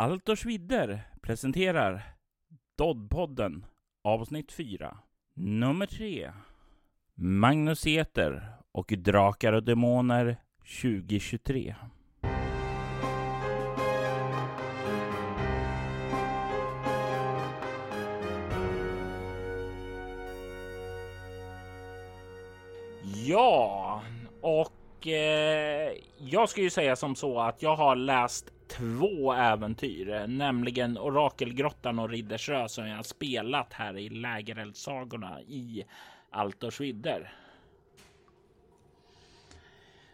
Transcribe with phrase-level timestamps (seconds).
[0.00, 2.02] Altosh vidder presenterar
[2.78, 3.66] Doddpodden
[4.04, 4.96] avsnitt 4
[5.34, 6.32] nummer 3
[7.14, 10.36] Magnus Eter och Drakar och Demoner
[10.82, 11.74] 2023
[23.26, 24.02] Ja,
[24.40, 30.98] och eh, jag ska ju säga som så att jag har läst två äventyr, nämligen
[30.98, 35.84] Orakelgrottan och Riddersrö som jag har spelat här i Lägereldssagorna i
[36.30, 37.32] Altors vidder.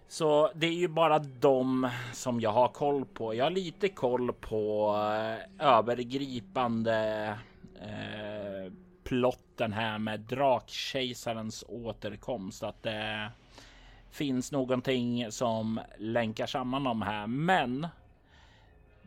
[0.09, 3.35] Så det är ju bara dem som jag har koll på.
[3.35, 4.95] Jag har lite koll på
[5.59, 7.29] eh, övergripande
[7.81, 8.73] eh,
[9.05, 12.63] plotten här med Drakkejsarens återkomst.
[12.63, 13.31] Att det
[14.11, 17.27] finns någonting som länkar samman dem här.
[17.27, 17.87] Men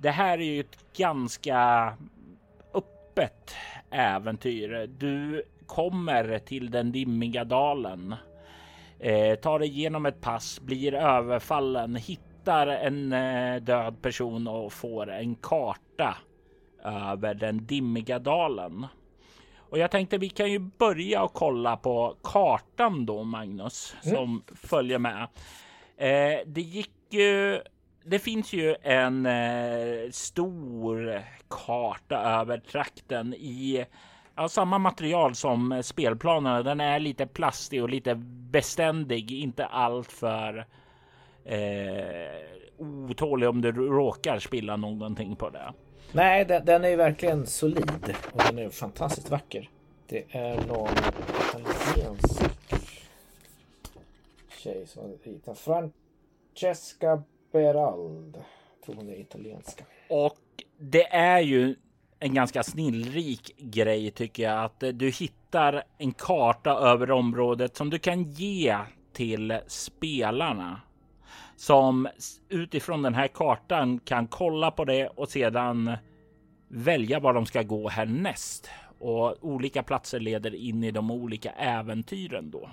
[0.01, 1.93] det här är ju ett ganska
[2.73, 3.55] öppet
[3.89, 4.87] äventyr.
[4.87, 8.15] Du kommer till den dimmiga dalen,
[8.99, 15.11] eh, tar dig igenom ett pass, blir överfallen, hittar en eh, död person och får
[15.11, 16.17] en karta
[16.83, 18.85] över den dimmiga dalen.
[19.57, 24.15] Och jag tänkte vi kan ju börja och kolla på kartan då, Magnus, mm.
[24.15, 25.27] som följer med.
[25.97, 27.61] Eh, det gick ju
[28.03, 33.85] det finns ju en eh, stor karta över trakten i
[34.35, 36.63] ja, samma material som spelplanerna.
[36.63, 38.15] Den är lite plastig och lite
[38.51, 40.65] beständig, inte allt för
[41.45, 41.55] eh,
[42.77, 45.73] otålig om du råkar spilla någonting på det.
[46.11, 49.69] Nej, den, den är ju verkligen solid och den är fantastiskt vacker.
[50.07, 50.89] Det är någon
[51.39, 52.41] italiensk
[54.57, 55.59] tjej som har ritat.
[55.59, 58.37] Francesca Berald.
[58.85, 59.83] Tror hon är italienska.
[60.09, 60.37] Och
[60.77, 61.75] det är ju
[62.19, 67.99] en ganska snillrik grej tycker jag att du hittar en karta över området som du
[67.99, 68.77] kan ge
[69.13, 70.81] till spelarna
[71.59, 72.07] som
[72.49, 75.97] utifrån den här kartan kan kolla på det och sedan
[76.67, 78.69] välja var de ska gå härnäst.
[78.99, 82.69] Och olika platser leder in i de olika äventyren då.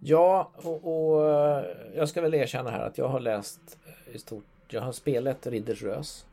[0.00, 1.22] Ja, och, och,
[1.94, 3.78] jag ska väl erkänna här att jag har läst
[4.12, 4.44] i stort.
[4.68, 6.26] Jag har spelat Ridders Rös.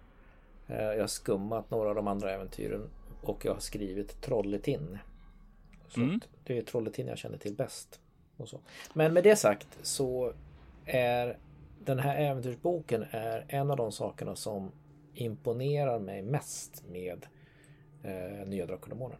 [0.67, 2.89] Eh, jag har skummat några av de andra äventyren
[3.21, 4.97] och jag har skrivit Trolletin.
[5.87, 6.19] Så mm.
[6.43, 7.99] Det är Trolletin jag känner till bäst.
[8.37, 8.59] Och så.
[8.93, 10.33] Men med det sagt så
[10.85, 11.37] är
[11.85, 14.71] den här äventyrsboken är en av de sakerna som
[15.13, 17.25] imponerar mig mest med
[18.03, 19.17] eh, Nya Drakar och Demoner.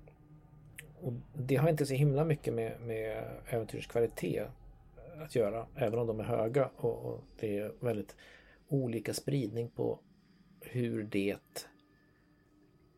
[1.01, 4.47] Och det har inte så himla mycket med, med äventyrskvalitet
[5.22, 8.16] att göra, även om de är höga och, och, det är väldigt
[8.67, 10.00] olika spridning på
[10.61, 11.38] hur det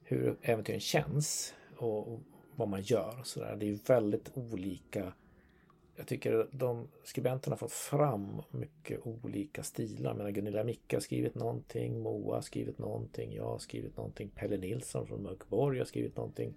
[0.04, 2.20] hur äventyren känns och, och
[2.56, 3.22] vad man gör.
[3.24, 3.56] Så där.
[3.56, 5.14] Det är väldigt olika.
[5.96, 10.14] Jag tycker de skribenterna har fått fram mycket olika stilar.
[10.14, 14.58] Men Gunilla Micke har skrivit någonting, Moa har skrivit någonting, jag har skrivit någonting, Pelle
[14.58, 16.54] Nilsson från Mörkborg har skrivit någonting.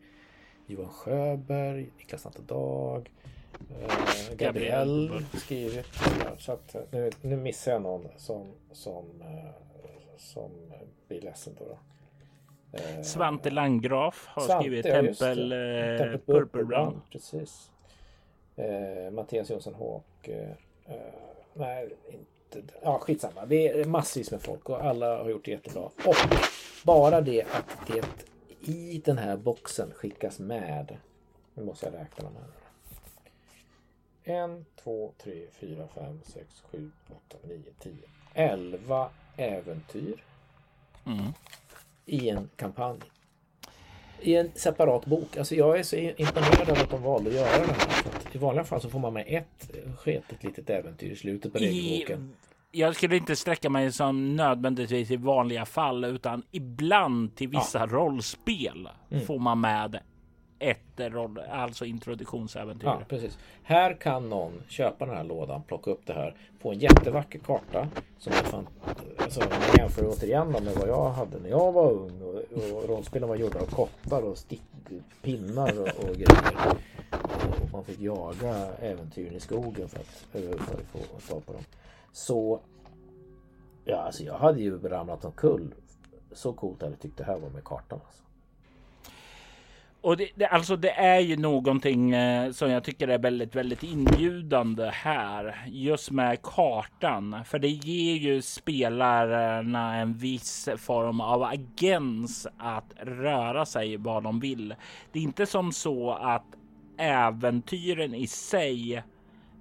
[0.70, 3.10] Johan Sjöberg, Niklas Dag,
[3.80, 5.86] eh, Gabriel skrivit.
[6.38, 9.50] Så att eh, nu, nu missar jag någon som, som, eh,
[10.16, 10.50] som
[11.08, 11.64] blir ledsen då.
[11.64, 11.78] då.
[12.78, 17.00] Eh, Svante Landgraf har Svante, skrivit Tempel, ja, Tempel Purple Brown.
[17.12, 17.70] Precis.
[18.56, 20.28] Eh, Mattias Jonsson Håk.
[20.28, 20.48] Eh,
[21.54, 22.72] nej, inte.
[22.82, 23.46] Ja, skitsamma.
[23.46, 25.82] Det är massvis med folk och alla har gjort det jättebra.
[25.82, 26.16] Och
[26.84, 28.29] bara det att det
[28.60, 30.96] i den här boxen skickas med.
[31.54, 32.50] Nu måste jag räkna de här.
[34.60, 36.90] 1, 2, 3, 4, 5, 6, 7,
[37.28, 37.94] 8, 9, 10.
[38.34, 40.24] 11 äventyr.
[41.06, 41.32] Mm.
[42.06, 42.98] I en kampanj.
[44.20, 45.36] I en separat bok.
[45.36, 48.02] Alltså jag är så imponerad av att de valde att göra det här.
[48.32, 52.34] I vanliga fall så får man med ett sketet litet äventyr i slutet på regelboken
[52.72, 57.86] jag skulle inte sträcka mig som nödvändigtvis i vanliga fall, utan ibland till vissa ja.
[57.86, 59.26] rollspel mm.
[59.26, 60.00] får man med
[60.58, 62.86] ett roll, alltså introduktionsäventyr.
[62.86, 63.38] Ja, precis.
[63.62, 67.88] Här kan någon köpa den här lådan, plocka upp det här, få en jättevacker karta
[68.18, 68.66] som är fan,
[69.18, 73.28] alltså, man jämför återigen med vad jag hade när jag var ung och, och rollspelen
[73.28, 74.62] var gjorda av kottar och stick,
[75.22, 76.76] pinnar och, och grejer.
[77.62, 81.62] Och man fick jaga äventyren i skogen för att, att få tag på dem.
[82.12, 82.60] Så
[83.84, 85.74] ja, alltså jag hade ju ramlat omkull.
[86.32, 88.00] Så coolt hade jag tyckt det här var med kartan.
[88.06, 88.22] Alltså.
[90.00, 93.82] och det, det, alltså det är ju någonting eh, som jag tycker är väldigt, väldigt
[93.82, 95.64] inbjudande här.
[95.66, 97.44] Just med kartan.
[97.44, 104.40] För det ger ju spelarna en viss form av agens att röra sig var de
[104.40, 104.74] vill.
[105.12, 106.46] Det är inte som så att
[106.98, 109.02] äventyren i sig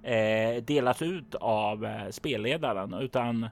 [0.02, 3.48] eh, delas ut av eh, spelledaren, utan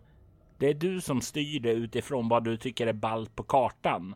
[0.58, 4.14] det är du som styr det utifrån vad du tycker är ballt på kartan.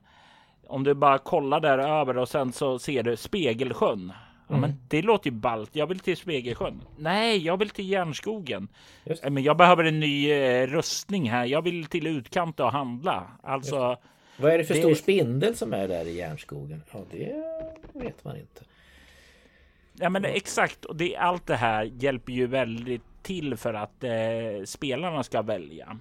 [0.67, 4.13] Om du bara kollar där över och sen så ser du Spegelsjön.
[4.49, 4.83] Ja, men mm.
[4.89, 5.77] det låter ju ballt.
[5.77, 6.81] Jag vill till Spegelsjön.
[6.97, 8.69] Nej, jag vill till Järnskogen.
[9.23, 11.45] Men jag behöver en ny eh, rustning här.
[11.45, 13.27] Jag vill till utkant och handla.
[13.43, 13.97] Alltså.
[14.37, 14.81] Vad är det för det...
[14.81, 16.83] stor spindel som är där i Järnskogen?
[16.93, 17.45] Ja, det
[17.93, 18.65] vet man inte.
[20.03, 20.85] Ja, men exakt.
[20.85, 25.99] Och det, allt det här hjälper ju väldigt till för att eh, spelarna ska välja.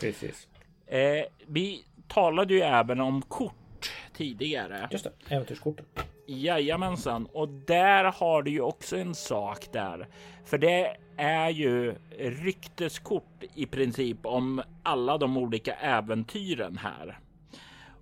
[0.00, 0.48] Precis.
[0.86, 4.88] Eh, vi talade ju även om kort tidigare.
[4.90, 5.86] Just det, äventyrskorten.
[6.26, 10.08] Jajamensan, och där har du ju också en sak där.
[10.44, 17.18] För det är ju rykteskort i princip om alla de olika äventyren här.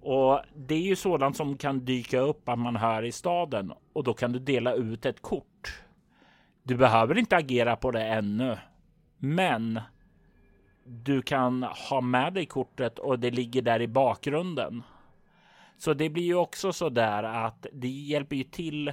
[0.02, 4.04] Och det är ju sådant som kan dyka upp att man hör i staden och
[4.04, 5.82] då kan du dela ut ett kort.
[6.62, 8.58] Du behöver inte agera på det ännu,
[9.19, 9.81] men
[10.84, 14.82] du kan ha med dig kortet och det ligger där i bakgrunden.
[15.78, 18.93] Så det blir ju också så där att det hjälper ju till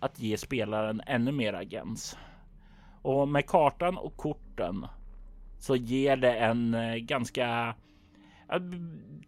[0.00, 2.18] att ge spelaren ännu mer agens.
[3.02, 4.86] Och med kartan och korten
[5.58, 7.74] så ger det en eh, ganska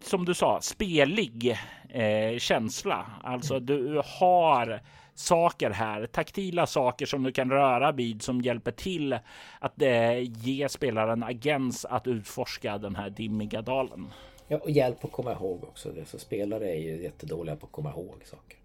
[0.01, 1.57] som du sa, spelig
[1.89, 3.05] eh, känsla.
[3.23, 4.81] Alltså du har
[5.13, 9.19] saker här, taktila saker som du kan röra vid som hjälper till
[9.59, 14.07] att eh, ge spelaren agens att utforska den här dimmiga dalen.
[14.47, 15.89] Ja, och hjälp att komma ihåg också.
[15.89, 16.05] Det.
[16.05, 18.57] Så spelare är ju jättedåliga på att komma ihåg saker.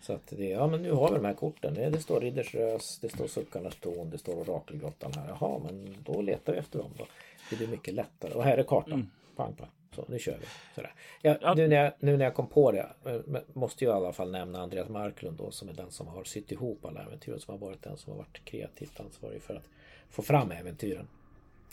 [0.00, 1.74] Så att det, ja men nu har vi de här korten.
[1.74, 5.28] Det, det står Riddersrös, det står Suckarnas torn, det står Orakelgrottan här.
[5.28, 7.06] Jaha, men då letar vi efter dem då.
[7.50, 8.32] Det blir mycket lättare.
[8.32, 8.92] Och här är kartan.
[8.92, 9.10] Mm.
[9.36, 9.68] Pang, pang.
[9.98, 10.46] Så nu kör vi.
[10.74, 10.94] Sådär.
[11.22, 11.54] Ja.
[11.54, 13.20] Nu, när jag, nu när jag kom på det eh,
[13.52, 16.52] måste jag i alla fall nämna Andreas Marklund då som är den som har sytt
[16.52, 19.64] ihop alla äventyr som har varit den som har varit kreativt ansvarig för att
[20.10, 21.08] få fram äventyren.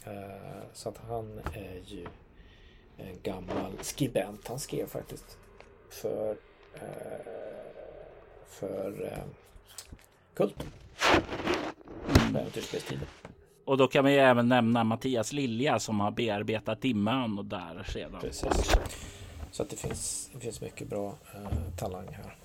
[0.07, 2.05] Uh, så att han är ju
[2.97, 4.47] en gammal skribent.
[4.47, 5.37] Han skrev faktiskt
[5.89, 6.81] för uh,
[8.45, 9.23] för uh,
[10.33, 10.65] Kult.
[12.33, 13.07] På äventyrsspelstiden.
[13.65, 18.21] Och då kan vi även nämna Mattias Lilja som har bearbetat Dimman och där sedan.
[18.21, 18.75] Precis.
[19.51, 22.35] Så att det finns, det finns mycket bra eh, talang här.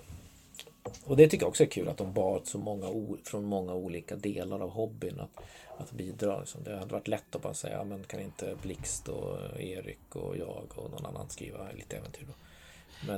[1.05, 4.17] Och det tycker jag också är kul att de bar så många från många olika
[4.17, 5.45] delar av hobbyn att,
[5.79, 6.41] att bidra.
[6.41, 6.65] Liksom.
[6.65, 10.65] Det hade varit lätt att bara säga, men kan inte Blixt och Erik och jag
[10.75, 12.33] och någon annan skriva lite äventyr då?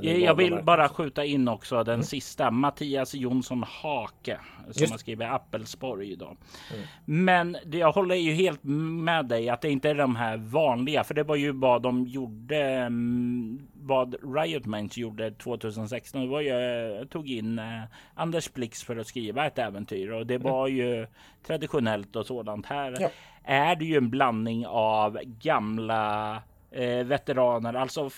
[0.01, 2.03] Jag vill bara skjuta in också den mm.
[2.03, 4.39] sista Mattias Jonsson Hake
[4.71, 4.91] som Just.
[4.91, 6.25] har skrivit Appelsborg då.
[6.25, 6.85] Mm.
[7.05, 11.13] Men jag håller ju helt med dig att det inte är de här vanliga, för
[11.13, 12.59] det var ju vad de gjorde.
[12.59, 16.21] Mm, vad Riot Minds gjorde 2016.
[16.21, 17.81] Det var ju jag tog in eh,
[18.15, 20.51] Anders Blix för att skriva ett äventyr och det mm.
[20.51, 21.07] var ju
[21.47, 22.65] traditionellt och sådant.
[22.65, 23.09] Här ja.
[23.43, 26.35] är det ju en blandning av gamla
[26.71, 28.09] eh, veteraner, alltså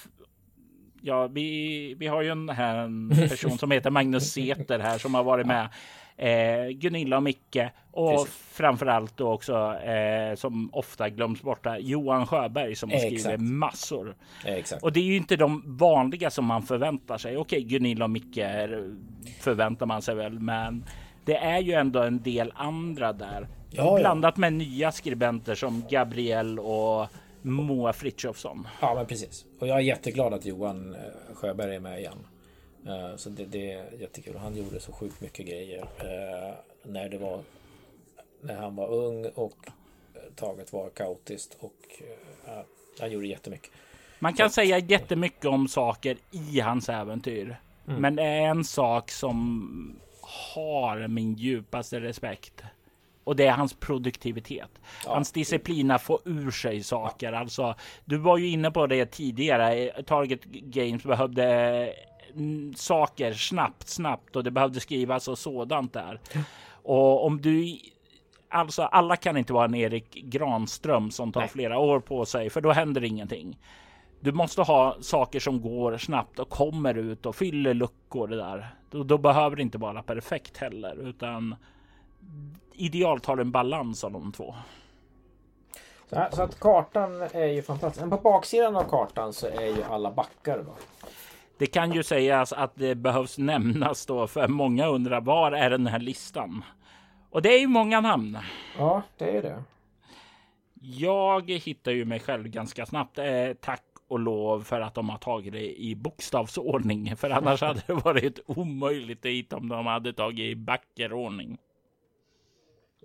[1.05, 5.15] ja, vi, vi har ju en, här, en person som heter Magnus Seter här som
[5.15, 5.69] har varit med.
[6.17, 7.57] Eh, Gunilla och Micke
[7.91, 8.51] och Precis.
[8.51, 13.39] framförallt då också eh, som ofta glöms bort Johan Sjöberg som Exakt.
[13.41, 14.15] massor.
[14.45, 14.83] Exakt.
[14.83, 17.37] Och det är ju inte de vanliga som man förväntar sig.
[17.37, 18.45] Okej, Gunilla och Micke
[19.39, 20.85] förväntar man sig väl, men
[21.25, 23.47] det är ju ändå en del andra där.
[23.69, 24.41] Ja, blandat ja.
[24.41, 27.07] med nya skribenter som Gabriel och
[27.45, 28.67] Moa Frithiofsson.
[28.81, 29.45] Ja, men precis.
[29.59, 32.27] Och jag är jätteglad att Johan eh, Sjöberg är med igen.
[32.87, 34.37] Eh, så det, det är jättekul.
[34.37, 37.39] Han gjorde så sjukt mycket grejer eh, när det var
[38.41, 39.67] när han var ung och
[40.35, 42.01] taget var kaotiskt och
[42.99, 43.71] han gjorde jättemycket.
[44.19, 44.53] Man kan så.
[44.53, 47.57] säga jättemycket om saker i hans äventyr.
[47.87, 48.01] Mm.
[48.01, 49.99] Men det är en sak som
[50.53, 52.63] har min djupaste respekt
[53.25, 54.69] och det är hans produktivitet.
[55.05, 55.13] Ja.
[55.13, 57.33] Hans disciplin att få ur sig saker.
[57.33, 57.39] Ja.
[57.39, 59.91] Alltså, du var ju inne på det tidigare.
[60.03, 61.45] Target Games behövde
[62.35, 66.19] mm, saker snabbt, snabbt och det behövde skrivas och sådant där.
[66.83, 67.77] Och om du
[68.49, 71.49] Alltså alla kan inte vara en Erik Granström som tar Nej.
[71.49, 73.57] flera år på sig för då händer ingenting.
[74.19, 78.75] Du måste ha saker som går snabbt och kommer ut och fyller luckor det där.
[78.91, 81.55] Då, då behöver det inte vara perfekt heller utan
[82.77, 84.55] idealt har en balans av de två.
[86.09, 88.01] Så, här, så, att kartan är ju fantastisk.
[88.01, 90.57] Men på baksidan av kartan så är ju alla backar.
[90.57, 90.75] Då.
[91.57, 95.87] Det kan ju sägas att det behövs nämnas då för många undrar var är den
[95.87, 96.63] här listan?
[97.29, 98.37] Och det är ju många namn.
[98.77, 99.63] Ja, det är det.
[100.81, 103.17] Jag hittar ju mig själv ganska snabbt.
[103.17, 107.15] Eh, tack och lov för att de har tagit det i bokstavsordning.
[107.15, 111.57] För annars hade det varit omöjligt att hitta om de hade tagit i backerordning.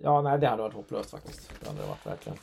[0.02, 1.52] Ja, nej, det hade varit hopplöst faktiskt.
[1.60, 2.38] Det hade varit verkligen.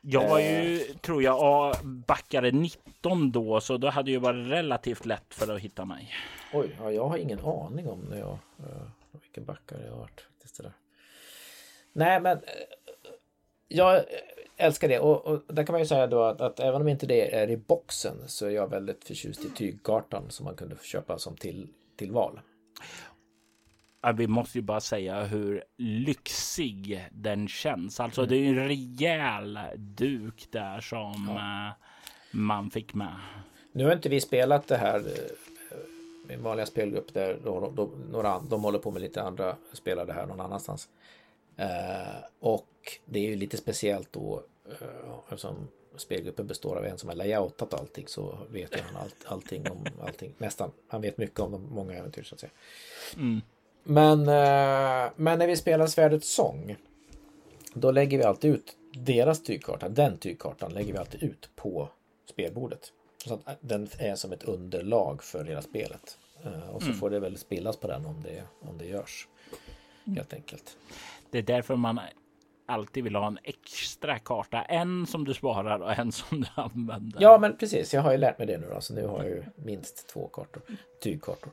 [0.00, 5.34] Jag var ju, tror jag, backare 19 då, så då hade ju varit relativt lätt
[5.34, 6.14] för att hitta mig.
[6.52, 10.20] Oj, ja, jag har ingen aning om när jag, uh, vilken backare jag har varit.
[10.20, 10.72] Faktiskt, det där.
[11.92, 12.42] Nej, men uh,
[13.68, 14.04] jag
[14.56, 17.06] älskar det och, och där kan man ju säga då att, att, även om inte
[17.06, 21.18] det är i boxen så är jag väldigt förtjust i tygkartan som man kunde köpa
[21.18, 22.40] som till, till val.
[24.14, 28.00] Vi måste ju bara säga hur lyxig den känns.
[28.00, 28.30] Alltså mm.
[28.30, 31.66] det är en rejäl duk där som ja.
[31.66, 31.72] Eh,
[32.30, 33.16] man fick med.
[33.72, 35.00] Nu har inte vi spelat det här
[36.28, 40.06] i en vanliga spelgrupp där då, då, några, de håller på med lite andra spelar
[40.06, 40.88] det här någon annanstans.
[41.58, 44.42] Uh, och det är ju lite speciellt då
[45.28, 49.84] eftersom spelgruppen består av en som har layoutat allting så vet han allt, allting om
[50.00, 50.34] allting.
[50.38, 50.70] Nästan.
[50.88, 52.52] Han vet mycket om de många äventyr så att säga.
[53.16, 53.40] Mm.
[53.82, 56.76] Men, uh, men när vi spelar Svärdets sång
[57.74, 61.88] då lägger vi alltid ut deras tygkarta, den tygkartan lägger vi alltid ut på
[62.30, 62.92] spelbordet.
[63.26, 66.18] Så att den är som ett underlag för hela spelet.
[66.72, 66.98] Och så mm.
[66.98, 69.28] får det väl spillas på den om det, om det görs.
[70.04, 70.76] Helt enkelt.
[71.30, 72.00] Det är därför man
[72.66, 74.62] alltid vill ha en extra karta.
[74.62, 77.22] En som du sparar och en som du använder.
[77.22, 77.94] Ja, men precis.
[77.94, 80.28] Jag har ju lärt mig det nu då, så nu har jag ju minst två
[80.28, 80.62] kartor.
[81.02, 81.52] Tygkartor.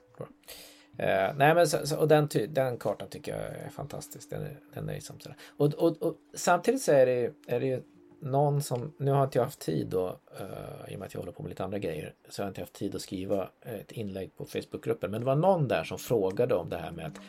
[0.98, 4.30] Eh, nej, men så, så, och den, ty, den kartan tycker jag är fantastisk.
[4.30, 5.38] Den är, den är liksom sådär.
[5.58, 7.82] Och, och, och, samtidigt så är det, är det ju
[8.20, 11.22] någon som, nu har inte jag haft tid då, eh, i och med att jag
[11.22, 13.92] håller på med lite andra grejer, så har jag inte haft tid att skriva ett
[13.92, 15.12] inlägg på Facebookgruppen.
[15.12, 17.20] Men det var någon där som frågade om det här med att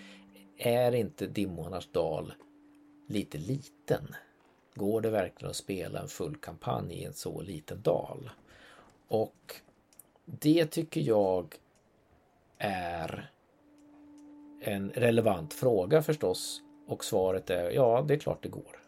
[0.56, 2.32] är inte Dimmornas dal
[3.06, 4.14] lite liten?
[4.74, 8.30] Går det verkligen att spela en full kampanj i en så liten dal?
[9.08, 9.54] Och
[10.24, 11.54] det tycker jag
[12.58, 13.30] är
[14.60, 16.62] en relevant fråga förstås.
[16.86, 18.80] Och svaret är ja, det är klart det går.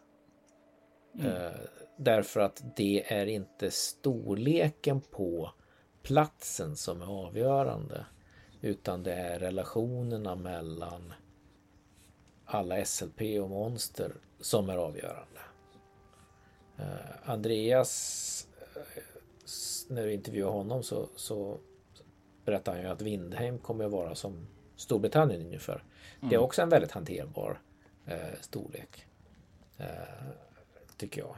[1.13, 1.31] Mm.
[1.31, 1.51] Uh,
[1.97, 5.51] därför att det är inte storleken på
[6.03, 8.05] platsen som är avgörande.
[8.61, 11.13] Utan det är relationerna mellan
[12.45, 15.39] alla SLP och monster som är avgörande.
[16.79, 18.47] Uh, Andreas,
[18.77, 19.03] uh,
[19.89, 21.59] när du intervjuar honom så, så
[22.45, 24.47] berättar han ju att Windheim kommer att vara som
[24.81, 25.73] Storbritannien ungefär.
[25.73, 26.29] Mm.
[26.29, 26.45] Det är mm.
[26.45, 27.61] också en väldigt hanterbar
[28.07, 29.05] uh, storlek.
[30.97, 31.35] tycker jag.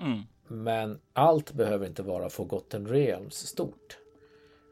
[0.00, 0.22] Mm.
[0.48, 3.98] Men allt behöver inte vara Forgotten Realms stort.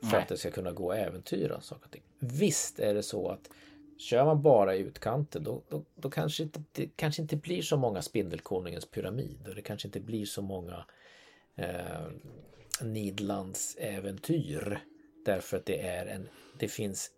[0.01, 0.23] För Nej.
[0.23, 2.03] att det ska kunna gå att äventyra saker och ting.
[2.19, 3.51] Visst är det så att
[4.01, 7.77] Kör man bara i utkanten då, då, då kanske inte, det kanske inte blir så
[7.77, 10.85] många Spindelkonungens pyramid och det kanske inte blir så många
[11.57, 12.07] eh,
[12.83, 14.81] Nidlands äventyr.
[15.25, 17.11] Därför att det är en, det finns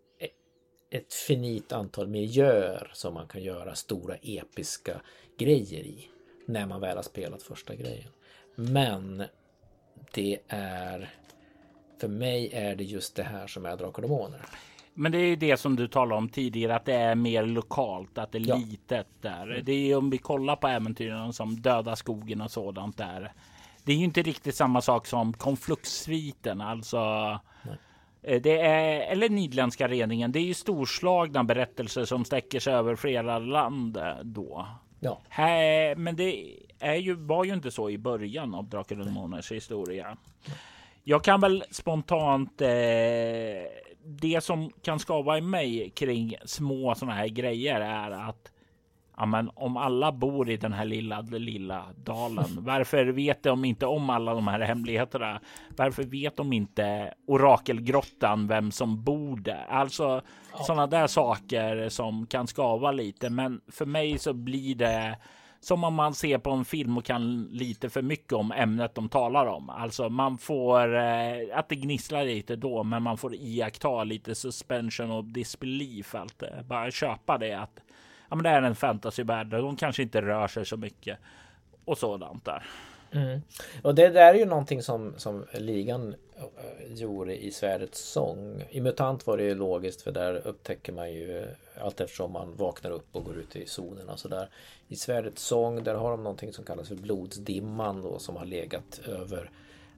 [0.93, 5.01] ett, finit antal miljöer som man kan göra stora episka
[5.37, 6.09] grejer i.
[6.45, 8.09] När man väl har spelat första grejen.
[8.55, 9.23] Men
[10.13, 11.09] det är
[11.99, 14.41] för mig är det just det här som är Drakar och Demoner.
[14.93, 18.31] Men det är det som du talade om tidigare, att det är mer lokalt, att
[18.31, 18.55] det är ja.
[18.55, 19.51] litet där.
[19.51, 19.65] Mm.
[19.65, 23.33] Det är om vi kollar på äventyren som Döda skogen och sådant där.
[23.83, 26.99] Det är ju inte riktigt samma sak som konfluktsviten, alltså.
[27.63, 27.77] Nej.
[28.23, 30.31] Eh, det är, eller Nidländska reningen.
[30.31, 34.67] Det är ju storslagna berättelser som sträcker sig över flera land då.
[34.99, 35.21] Ja.
[35.29, 39.51] Här, men det är ju, var ju inte så i början av Drakar och Demoners
[39.51, 40.17] historia.
[41.03, 42.67] Jag kan väl spontant eh,
[44.05, 48.52] det som kan skava i mig kring små sådana här grejer är att
[49.17, 53.85] ja, men om alla bor i den här lilla, lilla dalen, varför vet de inte
[53.85, 55.41] om alla de här hemligheterna?
[55.77, 59.65] Varför vet de inte orakelgrottan, vem som bor där?
[59.69, 60.63] Alltså ja.
[60.63, 63.29] sådana där saker som kan skava lite.
[63.29, 65.17] Men för mig så blir det
[65.63, 69.09] som om man ser på en film och kan lite för mycket om ämnet de
[69.09, 69.69] talar om.
[69.69, 75.11] Alltså man får eh, att det gnisslar lite då, men man får iaktta lite suspension
[75.11, 76.15] of disbelief.
[76.15, 77.79] Allt bara köpa det att
[78.33, 79.47] ja, men det är en fantasyvärld.
[79.47, 81.17] De kanske inte rör sig så mycket
[81.85, 82.63] och sådant där.
[83.11, 83.41] Mm.
[83.81, 88.63] Och det där är ju någonting som, som ligan eh, gjorde i Svärdets sång.
[88.69, 91.47] I MUTANT var det ju logiskt för där upptäcker man ju eh,
[91.81, 94.49] allt eftersom man vaknar upp och går ut i zonen och sådär.
[94.87, 99.01] I Svärdets sång där har de någonting som kallas för blodsdimman då som har legat
[99.07, 99.51] över,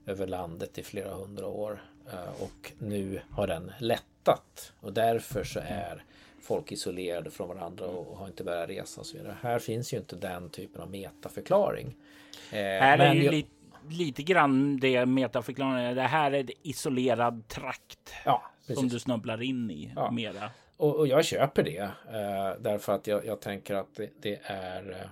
[0.06, 1.82] över landet i flera hundra år.
[2.12, 6.04] Eh, och nu har den lättat och därför så är
[6.46, 9.36] folk isolerade från varandra och har inte börjat resa och så vidare.
[9.42, 11.96] Här finns ju inte den typen av metaförklaring.
[12.50, 13.34] Eh, här är ju jag...
[13.34, 13.50] lite,
[13.90, 15.96] lite grann det metaförklaringen.
[15.96, 18.42] Det här är en isolerad trakt ja,
[18.74, 20.10] som du snubblar in i ja.
[20.10, 20.50] mera.
[20.76, 24.90] Och, och, jag köper det eh, därför att jag, jag tänker att det, det är
[24.90, 25.08] eh,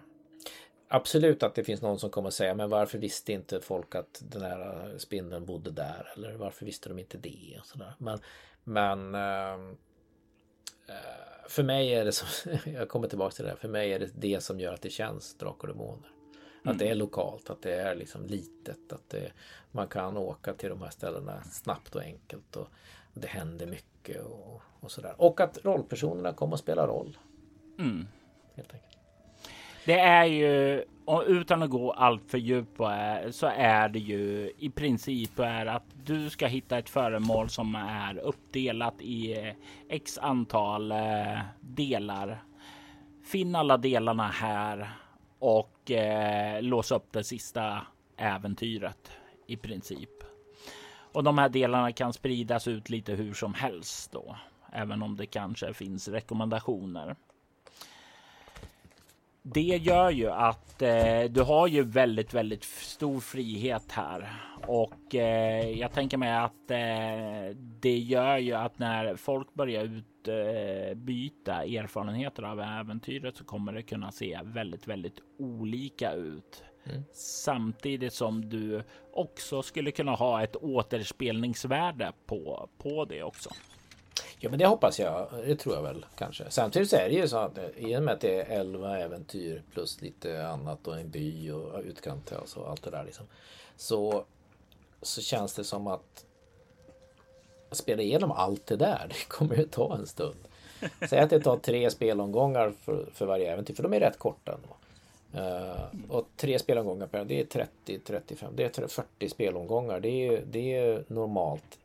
[0.89, 4.23] absolut att det finns någon som kommer att säga men varför visste inte folk att
[4.29, 7.95] den här spindeln bodde där eller varför visste de inte det och sådär.
[7.99, 8.19] Men,
[8.65, 9.77] men äh,
[11.49, 14.11] för mig är det som, jag kommer tillbaka till det här, för mig är det
[14.15, 16.09] det som gör att det känns Drakar och Demoner.
[16.63, 16.73] Mm.
[16.73, 19.33] Att det är lokalt, att det är liksom litet, att det,
[19.71, 22.69] man kan åka till de här ställena snabbt och enkelt och
[23.15, 25.15] det händer mycket och, och sådär.
[25.17, 27.19] Och att rollpersonerna kommer att spela roll.
[27.79, 28.07] Mm.
[28.55, 28.99] Helt enkelt.
[29.87, 32.77] Det är ju, och utan att gå allt för djupt
[33.31, 38.19] så är det ju i princip är att du ska hitta ett föremål som är
[38.19, 39.55] uppdelat i eh,
[39.89, 42.45] x antal eh, delar.
[43.25, 44.91] Finn alla delarna här
[45.39, 49.11] och eh, låsa upp det sista äventyret
[49.47, 50.11] i princip.
[51.13, 54.37] Och de här delarna kan spridas ut lite hur som helst då,
[54.73, 57.17] även om det kanske finns rekommendationer
[59.47, 65.71] det gör ju att eh, du har ju väldigt, väldigt stor frihet här och eh,
[65.71, 72.43] jag tänker mig att eh, det gör ju att när folk börjar utbyta eh, erfarenheter
[72.43, 76.63] av äventyret så kommer det kunna se väldigt, väldigt olika ut.
[76.85, 77.03] Mm.
[77.13, 78.83] Samtidigt som du
[79.13, 83.51] också skulle kunna ha ett återspelningsvärde på, på det också.
[84.45, 85.29] Ja men det hoppas jag.
[85.47, 86.45] Det tror jag väl kanske.
[86.49, 88.99] Samtidigt så är det ju så att eh, i och med att det är 11
[88.99, 93.27] äventyr plus lite annat och en by och utkant och så allt det där liksom.
[93.77, 94.25] Så,
[95.03, 96.25] så känns det som att
[97.71, 100.49] spela igenom allt det där, det kommer ju ta en stund.
[101.09, 104.53] Säg att det tar tre spelomgångar för, för varje äventyr, för de är rätt korta.
[104.53, 104.77] Ändå.
[105.49, 110.01] Uh, och tre spelomgångar per, det är 30, 35, det är 40 spelomgångar.
[110.01, 111.79] Det är, det är normalt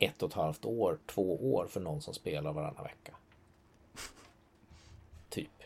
[0.00, 3.14] ett och ett halvt år, två år för någon som spelar varannan vecka.
[5.28, 5.62] Typ.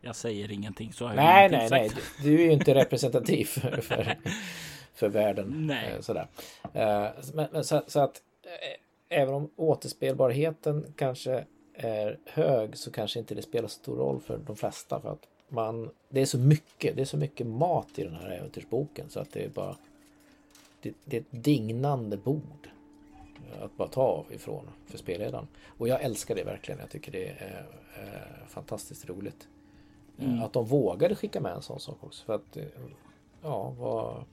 [0.00, 1.90] Jag säger ingenting så har Nej, nej, nej.
[2.22, 4.18] Du, du är ju inte representativ för, för,
[4.94, 5.66] för världen.
[5.66, 5.92] Nej.
[5.92, 6.26] Eh, sådär.
[6.72, 13.18] Eh, men, men så, så, att eh, även om återspelbarheten kanske är hög så kanske
[13.18, 15.00] inte det spelar så stor roll för de flesta.
[15.00, 18.30] För att man, det är så mycket, det är så mycket mat i den här
[18.30, 19.76] äventyrsboken så att det är bara
[20.80, 22.68] det, det är ett dignande bord
[23.60, 25.48] att bara ta av ifrån för spelledaren.
[25.78, 26.80] Och jag älskar det verkligen.
[26.80, 29.48] Jag tycker det är, är fantastiskt roligt.
[30.18, 30.42] Mm.
[30.42, 32.24] Att de vågade skicka med en sån sak också.
[32.24, 32.56] För att,
[33.42, 34.24] ja, vad,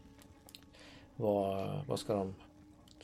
[1.15, 2.35] vad, vad ska de,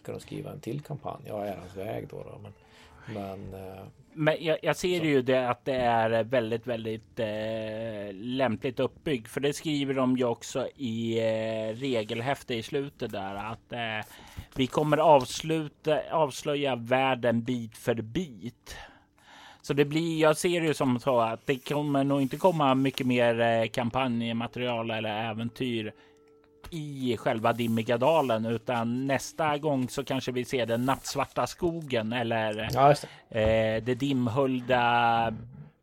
[0.01, 1.23] ska de skriva en till kampanj?
[1.28, 2.17] Ja, Ärans väg då.
[2.17, 2.54] då men,
[3.13, 3.84] men, eh,
[4.15, 5.06] men jag, jag ser så.
[5.06, 9.28] ju det att det är väldigt, väldigt eh, lämpligt uppbyggt.
[9.28, 14.12] För det skriver de ju också i eh, regelhäfte i slutet där att eh,
[14.56, 18.78] vi kommer avsluta, avslöja världen bit för bit.
[19.62, 23.08] Så det blir, jag ser det som så att det kommer nog inte komma mycket
[23.08, 25.93] mer eh, kampanjmaterial eller äventyr
[26.69, 32.69] i själva Dimmiga dalen utan nästa gång så kanske vi ser den nattsvarta skogen eller
[32.73, 32.95] ja,
[33.30, 33.41] det.
[33.41, 35.34] Eh, det dimhöljda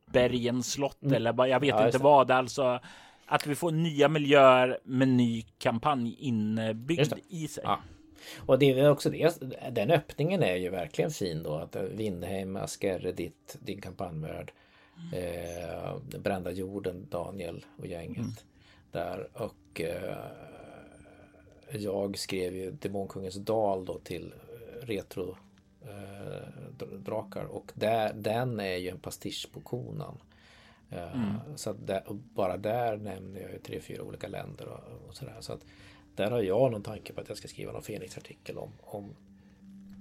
[0.06, 1.14] bergens slott mm.
[1.14, 2.30] eller jag vet ja, inte vad.
[2.30, 2.80] Alltså
[3.26, 7.62] att vi får nya miljöer med ny kampanj inbyggd i sig.
[7.66, 7.78] Ja.
[8.46, 9.38] Och det är också det,
[9.70, 11.54] den öppningen är ju verkligen fin då.
[11.54, 14.52] Att Vindheim, Askerre, ditt, din kampanjvärld.
[15.12, 18.18] Eh, brända jorden, Daniel och gänget.
[18.18, 18.32] Mm.
[18.92, 20.16] Där och eh,
[21.72, 25.36] jag skrev ju Demonkungens dal då till eh, retro
[25.82, 30.18] eh, drakar och där, den är ju en pastisch på konan.
[30.90, 31.56] Eh, mm.
[31.56, 35.36] Så där, bara där nämner jag ju tre, fyra olika länder och, och sådär.
[35.40, 35.64] Så att
[36.16, 39.14] där har jag någon tanke på att jag ska skriva någon Fenix-artikel om, om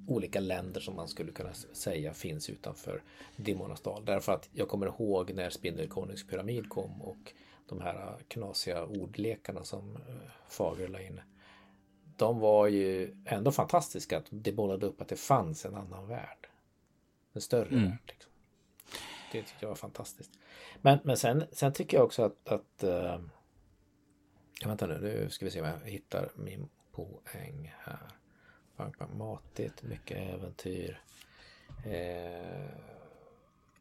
[0.08, 3.04] olika länder som man skulle kunna säga finns utanför
[3.36, 4.06] Dimmonas dal.
[4.06, 7.34] Därför att jag kommer ihåg när Spindelkonungs pyramid kom och
[7.70, 9.98] de här knasiga ordlekarna som
[10.50, 11.22] Fager la in
[12.22, 14.18] de var ju ändå fantastiska.
[14.18, 16.48] Att det bollade upp att det fanns en annan värld.
[17.34, 17.84] En större mm.
[17.84, 18.00] värld.
[18.08, 18.32] Liksom.
[19.32, 20.32] Det tycker jag var fantastiskt.
[20.82, 23.20] Men, men sen, sen tycker jag också att, att uh,
[24.66, 28.00] Vänta nu, nu ska vi se om jag hittar min poäng här.
[29.14, 31.02] Matigt, mycket äventyr.
[31.86, 32.70] Eh,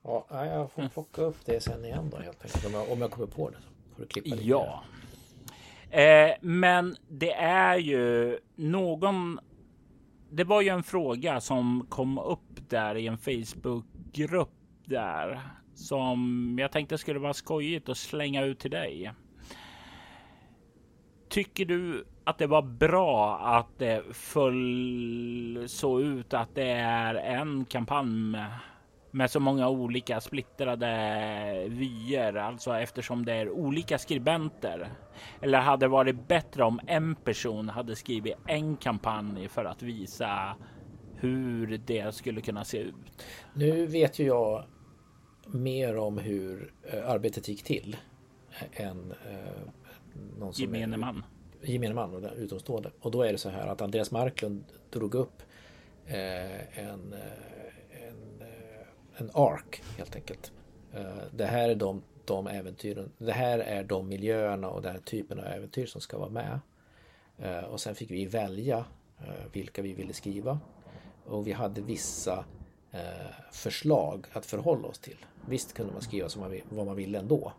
[0.03, 0.91] ja, jag får mm.
[0.91, 2.67] plocka upp det sen igen då helt enkelt.
[2.67, 3.57] Om jag, om jag kommer på det.
[3.57, 4.43] Så får du klippa det.
[4.43, 4.85] Ja.
[5.91, 9.41] Eh, men det är ju någon
[10.31, 14.53] det var ju en fråga som kom upp där i en Facebookgrupp
[14.85, 15.41] där
[15.75, 19.13] som jag tänkte skulle vara skojigt att slänga ut till dig.
[21.29, 27.65] Tycker du att det var bra att det föll så ut att det är en
[27.65, 28.37] kampanj
[29.11, 34.89] med så många olika splittrade vyer, alltså eftersom det är olika skribenter?
[35.41, 40.57] Eller hade det varit bättre om en person hade skrivit en kampanj för att visa
[41.17, 42.95] hur det skulle kunna se ut?
[43.55, 44.65] Nu vet ju jag
[45.47, 47.97] mer om hur eh, arbetet gick till
[48.73, 49.73] än eh,
[50.39, 51.25] någon som gemene man.
[51.63, 52.91] Gemene man och utomstående.
[53.01, 55.43] Och då är det så här att Andreas Marklund drog upp
[56.07, 57.60] eh, en, eh, eh,
[59.21, 60.53] en ark helt enkelt.
[60.95, 63.13] Eh, det här är de, de äventyren.
[63.19, 66.61] Det här är de miljöerna och den här typen av äventyr som ska vara med.
[67.69, 68.85] Och sen fick vi välja
[69.53, 70.61] vilka vi ville skriva.
[71.25, 72.45] Och vi hade vissa
[73.53, 75.27] förslag att förhålla oss till.
[75.49, 77.53] Visst kunde man skriva som man, vad man ville ändå.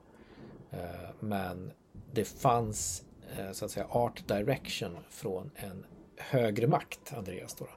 [1.19, 1.71] Men
[2.11, 3.03] det fanns
[3.37, 5.85] eh, så att säga art direction från en
[6.17, 7.67] högre makt, Andreas då,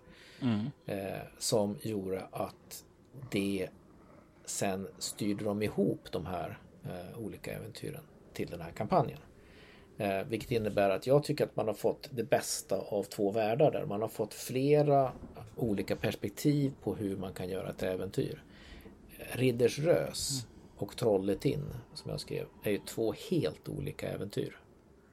[0.40, 0.70] mm.
[0.86, 2.84] Eh, som gjorde att
[3.30, 3.68] det
[4.44, 9.18] sen styrde de ihop de här eh, olika äventyren till den här kampanjen.
[10.26, 13.86] vilket innebär att jag tycker att man har fått det bästa av två världar där.
[13.86, 15.12] Man har fått flera
[15.56, 18.42] olika perspektiv på hur man kan göra ett äventyr.
[19.32, 20.46] Ridders Rös
[20.76, 24.60] och Trollet in, som jag skrev, är ju två helt olika äventyr.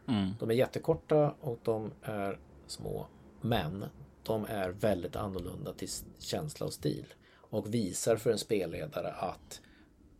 [0.07, 0.29] Mm.
[0.39, 3.07] De är jättekorta och de är små.
[3.41, 3.85] Men
[4.23, 7.05] de är väldigt annorlunda till känsla och stil.
[7.51, 9.61] Och visar för en spelledare att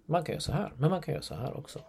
[0.05, 1.81] man kan göra så här, men man kan göra så här också.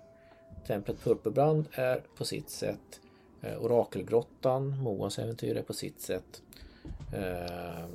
[0.66, 3.00] Templet Purpurbrand är på sitt sätt.
[3.40, 6.42] Eh, Orakelgrottan, Moas äventyr är på sitt sätt.
[7.14, 7.86] Eh,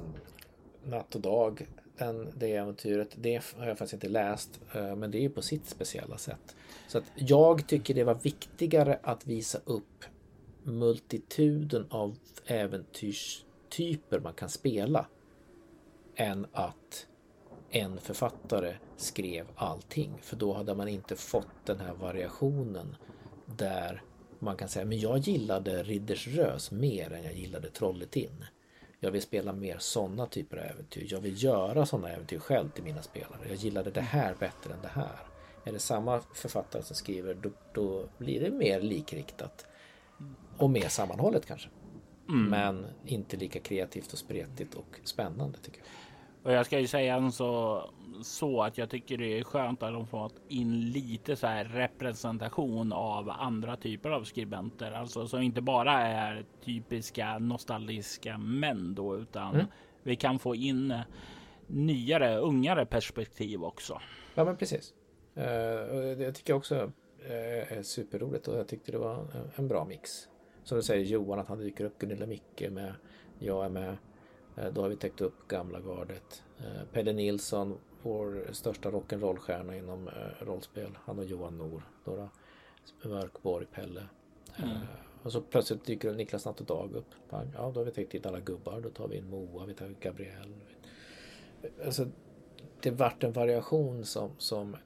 [0.83, 3.09] Natt och dag den, det äventyret.
[3.15, 6.55] Det har jag faktiskt inte läst, eh, men det är ju på sitt speciella sätt.
[6.87, 10.05] Så att jag tycker det var viktigare att visa upp
[10.63, 15.07] multituden av äventyrstyper man kan spela
[16.15, 17.07] än att
[17.69, 20.17] en författare skrev allting.
[20.21, 22.95] För då hade man inte fått den här variationen
[23.45, 24.03] där
[24.39, 28.45] man kan säga men jag gillade Ridders Rös mer än jag gillade Trollet in.
[28.99, 31.07] Jag vill spela mer sådana typer av äventyr.
[31.09, 33.39] Jag vill göra sådana äventyr själv till mina spelare.
[33.47, 35.19] Jag gillade det här bättre än det här.
[35.63, 39.65] Är det samma författare som skriver då, då blir det mer likriktat.
[40.57, 41.69] Och mer sammanhållet kanske.
[42.29, 42.49] Mm.
[42.49, 45.87] Men inte lika kreativt och spretigt och spännande tycker jag.
[46.47, 47.83] Och jag ska ju säga så,
[48.23, 52.93] så att jag tycker det är skönt att de fått in lite så här representation
[52.93, 54.91] av andra typer av skribenter.
[54.91, 59.65] Alltså som inte bara är typiska nostalgiska män då, utan mm.
[60.03, 60.93] vi kan få in
[61.67, 64.01] nyare, ungare perspektiv också.
[64.35, 64.93] Ja, men precis.
[65.37, 65.43] Uh,
[66.23, 70.27] jag tycker också uh, är superroligt och jag tyckte det var en bra mix.
[70.63, 72.93] Som du säger Johan, att han dyker upp, Gunilla Micke med,
[73.39, 73.97] jag är med.
[74.57, 76.43] Eh, då har vi täckt upp gamla gardet.
[76.59, 80.97] Eh, Pelle Nilsson, vår största rock'n'roll-stjärna inom eh, rollspel.
[81.03, 81.83] Han och Johan Nor.
[82.03, 82.29] Några
[83.03, 84.07] Mörkborg, Pelle.
[84.57, 84.77] Mm.
[85.23, 87.15] Och så plötsligt dyker Niklas Natt och Dag upp.
[87.29, 88.81] Ja, då har vi täckt in alla gubbar.
[88.81, 90.55] Då tar vi in Moa, vi tar in Gabriel.
[91.85, 92.07] Alltså,
[92.81, 94.77] det vart en variation som, som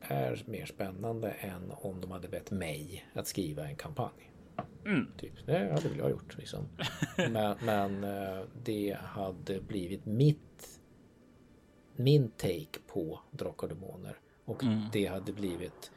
[0.00, 4.31] är mer spännande än om de hade bett mig att skriva en kampanj.
[4.84, 5.06] Mm.
[5.16, 5.46] Typ.
[5.46, 6.38] Det hade väl jag gjort.
[6.38, 6.68] Liksom.
[7.16, 10.78] men, men eh, det hade blivit mitt
[11.96, 14.16] min take på Drakar och Demoner.
[14.44, 14.80] Och mm.
[14.92, 15.90] det hade blivit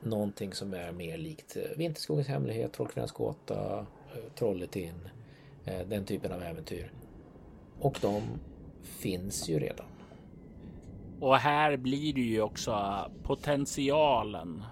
[0.00, 5.08] någonting som är mer likt eh, Vinterskogens hemlighet, Trollkvinnans gåta, eh, Trollet in,
[5.86, 6.92] den typen av äventyr.
[7.80, 8.22] Och de
[8.82, 9.86] finns ju redan.
[11.20, 14.62] Och här blir det ju också potentialen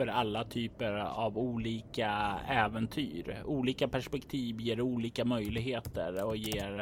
[0.00, 3.42] för alla typer av olika äventyr.
[3.44, 6.80] Olika perspektiv ger olika möjligheter och ger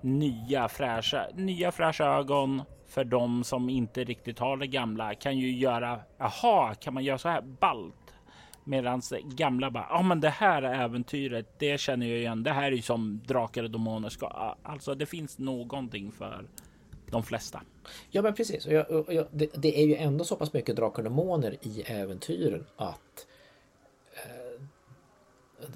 [0.00, 5.50] nya fräscha, nya fräscha ögon för de som inte riktigt har det gamla kan ju
[5.50, 6.00] göra.
[6.18, 8.14] Jaha, kan man göra så här ballt?
[8.64, 12.42] Medan gamla bara, ja men det här äventyret, det känner jag igen.
[12.42, 14.56] Det här är ju som Drakar och Demoner ska.
[14.62, 16.48] Alltså det finns någonting för
[17.10, 17.62] de flesta.
[18.10, 18.66] Ja men precis.
[18.66, 21.56] Och jag, och jag, det, det, är ju ändå så pass mycket Drakar och Demoner
[21.62, 23.26] i äventyren att
[24.14, 24.60] eh,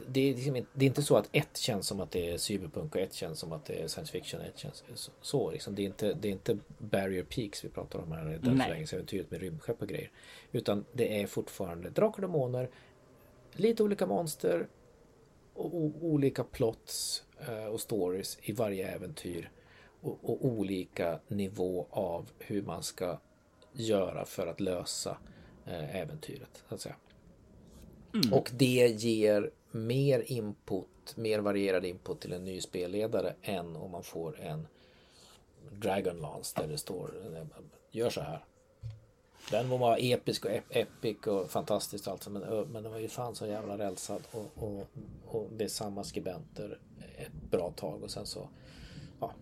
[0.07, 2.95] det, är liksom, det är inte så att ett känns som att det är cyberpunk
[2.95, 4.41] och ett känns som att det är science fiction.
[4.41, 5.13] Ett känns så.
[5.21, 5.75] så liksom.
[5.75, 8.25] det, är inte, det är inte Barrier Peaks vi pratar om här.
[8.25, 10.11] Dödslägenhetsäventyret med rymdskepp och grejer.
[10.53, 12.71] Utan det är fortfarande Drakar och Demoner.
[13.53, 14.69] Lite olika monster.
[15.55, 17.25] Och olika plots.
[17.49, 19.51] eh, och stories i varje äventyr
[20.01, 23.19] och, och olika nivå av hur man ska
[23.73, 25.19] göra för att lösa
[25.67, 26.65] eh, äventyret.
[26.69, 26.97] Så att säga.
[28.15, 28.33] Mm.
[28.33, 34.03] Och det ger mer input, mer varierad input till en ny spelledare än om man
[34.03, 34.67] får en
[35.73, 37.15] Dragonlance där det står
[37.91, 38.45] gör så här.
[39.51, 43.35] Den må vara episk och epic och fantastiskt alltså men, men den var ju fan
[43.35, 44.87] så jävla rälsad och, och,
[45.27, 46.79] och det är samma skribenter
[47.17, 48.49] ett bra tag och sen så
[49.21, 49.33] ja.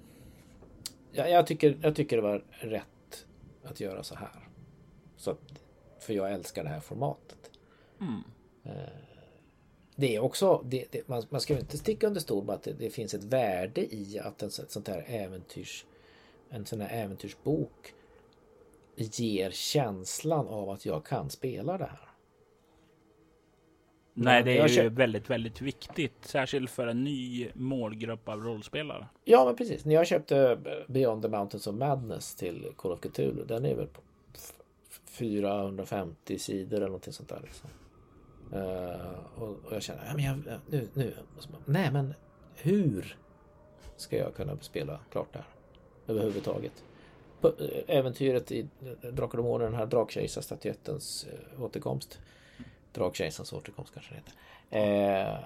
[1.12, 3.26] Jag, jag, tycker, jag tycker det var rätt
[3.64, 4.48] att göra så här.
[5.16, 5.62] Så att,
[6.00, 7.50] för jag älskar det här formatet.
[8.00, 8.22] Mm.
[8.64, 8.92] Eh,
[9.96, 12.72] det är också, det, det, man, man ska inte sticka under stol med att det,
[12.72, 15.84] det, finns ett värde i att en sånt här äventyrs,
[16.50, 17.94] en sån här äventyrsbok
[18.96, 22.07] ger känslan av att jag kan spela det här.
[24.20, 29.06] Nej, det är ju väldigt, väldigt viktigt, särskilt för en ny målgrupp av rollspelare.
[29.24, 29.84] Ja, men precis.
[29.84, 33.86] När jag köpte Beyond the Mountains of Madness till Call of Cthulhu, den är väl
[33.86, 34.00] på
[35.04, 37.40] 450 sidor eller någonting sånt där.
[37.42, 37.70] Liksom.
[38.52, 41.14] Uh, och, och, jag känner, ja, men jag, nu, nu.
[41.64, 42.14] nej men
[42.54, 43.16] hur
[43.96, 45.46] ska jag kunna spela klart det här
[46.06, 46.84] överhuvudtaget?
[47.40, 48.68] På, äh, äventyret i
[49.12, 52.20] Drakar och månen, den här Drakkejsarstatyettens äh, återkomst.
[52.92, 55.28] Drakkejsarens återkomst kanske det heter.
[55.30, 55.38] Eh,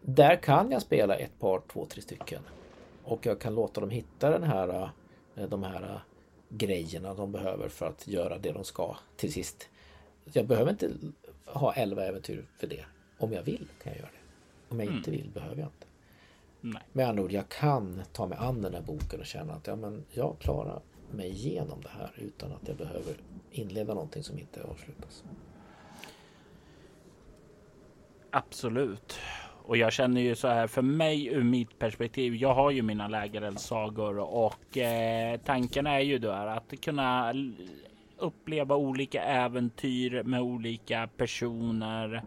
[0.00, 2.42] där kan jag spela ett par, två, tre stycken.
[3.04, 4.90] Och jag kan låta dem hitta den här,
[5.34, 6.00] de här
[6.48, 9.68] grejerna de behöver för att göra det de ska till sist.
[10.32, 10.90] Jag behöver inte
[11.44, 12.84] ha 11 äventyr för det.
[13.18, 14.22] Om jag vill kan jag göra det.
[14.68, 14.98] Om jag mm.
[14.98, 15.86] inte vill behöver jag inte.
[16.60, 16.82] Nej.
[16.92, 19.76] Med andra ord, jag kan ta mig an den här boken och känna att ja,
[19.76, 23.14] men jag klarar mig igenom det här utan att jag behöver
[23.50, 25.24] inleda någonting som inte avslutas.
[28.32, 29.20] Absolut.
[29.64, 32.34] Och jag känner ju så här för mig ur mitt perspektiv.
[32.34, 37.34] Jag har ju mina lägereldssagor och eh, tanken är ju då att kunna
[38.18, 42.22] uppleva olika äventyr med olika personer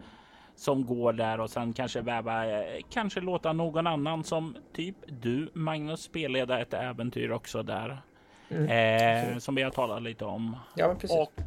[0.56, 5.50] som går där och sen kanske väva, eh, kanske låta någon annan som typ du
[5.52, 8.00] Magnus spelleda ett äventyr också där.
[8.48, 9.32] Mm.
[9.32, 10.56] Eh, som vi har talat lite om.
[10.76, 11.18] Ja, precis.
[11.18, 11.40] Och,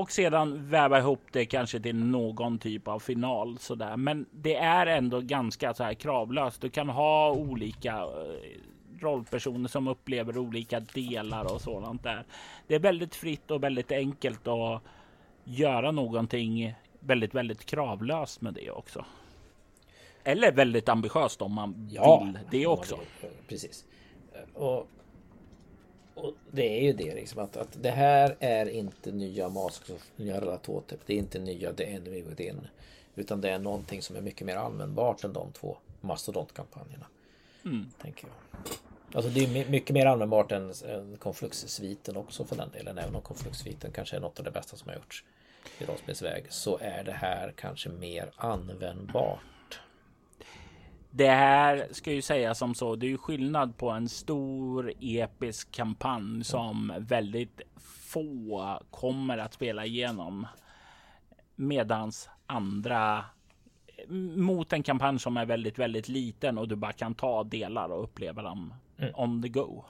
[0.00, 3.96] och sedan väva ihop det kanske till någon typ av final sådär.
[3.96, 6.60] Men det är ändå ganska så här kravlöst.
[6.60, 12.24] Du kan ha olika eh, rollpersoner som upplever olika delar och sådant där.
[12.66, 14.82] Det är väldigt fritt och väldigt enkelt att
[15.44, 19.04] göra någonting väldigt, väldigt kravlöst med det också.
[20.24, 22.98] Eller väldigt ambitiöst om man ja, vill det också.
[23.20, 23.84] Det, precis.
[24.54, 24.88] Och,
[26.24, 30.40] och, det är ju det liksom att, att det här är inte nya Masks nya
[30.40, 31.00] Relatotep.
[31.06, 32.68] Det är inte nya The Enemy Within.
[33.14, 37.06] Utan det är någonting som är mycket mer användbart än de två mastodontkampanjerna.
[37.64, 37.86] Mm.
[38.02, 38.60] Tänker jag.
[39.14, 42.98] Alltså det är mycket mer användbart än, än Conflux-sviten också för den delen.
[42.98, 45.24] Även om Conflux-sviten kanske är något av det bästa som har gjorts
[45.78, 49.38] i rollspelsväg så är det här kanske mer användbart.
[51.10, 52.96] Det här ska ju sägas som så.
[52.96, 59.86] Det är ju skillnad på en stor episk kampanj som väldigt få kommer att spela
[59.86, 60.46] igenom.
[61.56, 63.24] Medans andra
[64.36, 68.04] mot en kampanj som är väldigt, väldigt liten och du bara kan ta delar och
[68.04, 69.12] uppleva dem mm.
[69.16, 69.84] on the go.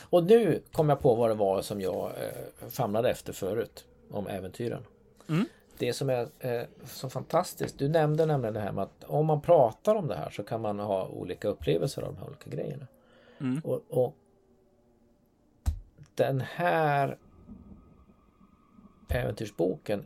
[0.00, 4.26] Och nu kom jag på vad det var som jag eh, famlade efter förut om
[4.26, 4.82] äventyren.
[5.28, 5.46] Mm.
[5.78, 9.40] Det som är eh, så fantastiskt, du nämnde nämligen det här med att om man
[9.40, 12.86] pratar om det här så kan man ha olika upplevelser av de här olika grejerna.
[13.40, 13.60] Mm.
[13.64, 14.16] Och, och,
[16.14, 17.18] den här
[19.08, 20.04] äventyrsboken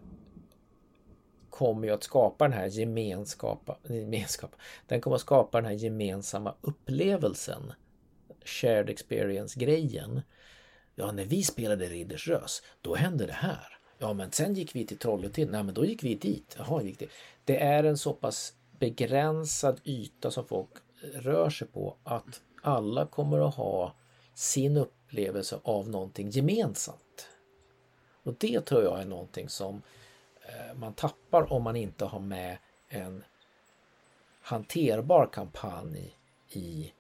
[1.50, 4.56] kommer ju att skapa den här gemenskapen, gemenskap.
[4.86, 7.72] Den kommer att skapa den här gemensamma upplevelsen.
[8.44, 10.22] Shared experience-grejen.
[10.94, 13.79] Ja, när vi spelade Riddersrös, då hände det här.
[14.02, 15.48] Ja, men sen gick vi till Trollhättan.
[15.50, 16.56] Nej, men då gick vi dit.
[16.58, 17.08] Jaha, gick det.
[17.44, 20.68] det är en så pass begränsad yta som folk
[21.14, 23.94] rör sig på att alla kommer att ha
[24.34, 27.28] sin upplevelse av någonting gemensamt.
[28.22, 29.82] Och det tror jag är någonting som
[30.42, 32.58] eh, man tappar om man inte har med
[32.88, 33.24] en
[34.40, 36.16] hanterbar kampanj
[36.48, 36.92] i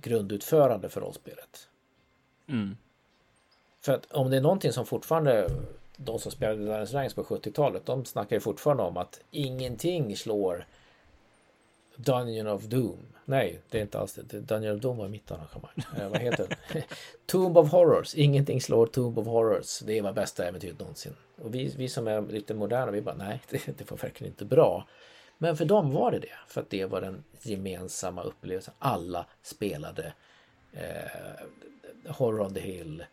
[0.00, 1.68] grundutförande för rollspelet.
[2.46, 2.76] Mm.
[3.82, 5.50] För att om det är någonting som fortfarande
[5.96, 10.66] de som spelade Dungeons Dragons på 70-talet, de snackar ju fortfarande om att ingenting slår
[11.96, 12.98] Dungeon of Doom.
[13.24, 14.40] Nej, det är inte alls det.
[14.40, 15.84] Dungeon of Doom var mitt arrangemang.
[15.98, 16.84] Eh, vad heter det?
[17.26, 18.14] Tomb of Horrors.
[18.14, 19.78] Ingenting slår Tomb of Horrors.
[19.78, 21.14] Det var bästa äventyret någonsin.
[21.42, 24.44] Och vi, vi som är lite moderna, vi bara nej, det, det var verkligen inte
[24.44, 24.86] bra.
[25.38, 26.38] Men för dem var det det.
[26.48, 28.74] För att det var den gemensamma upplevelsen.
[28.78, 30.12] Alla spelade
[30.72, 33.06] eh, Horror on the Hill, eh,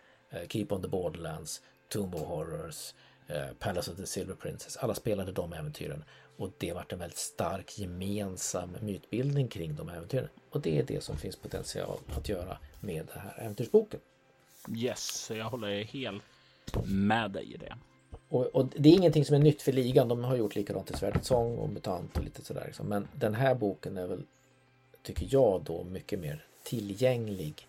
[0.47, 2.93] Keep on the Borderlands, Tomb of Horrors,
[3.27, 4.77] eh, Palace of the Silver Princess.
[4.77, 6.03] Alla spelade de äventyren.
[6.37, 10.29] Och det vart en väldigt stark gemensam mytbildning kring de äventyren.
[10.49, 13.99] Och det är det som finns potential att göra med den här äventyrsboken.
[14.75, 16.23] Yes, jag håller helt
[16.85, 17.77] med dig i det.
[18.29, 20.07] Och, och, det är ingenting som är nytt för ligan.
[20.07, 22.63] De har gjort likadant i Svärdets sång och MUTANT och lite sådär.
[22.65, 22.87] Liksom.
[22.87, 24.23] Men den här boken är väl,
[25.03, 27.67] tycker jag då, mycket mer tillgänglig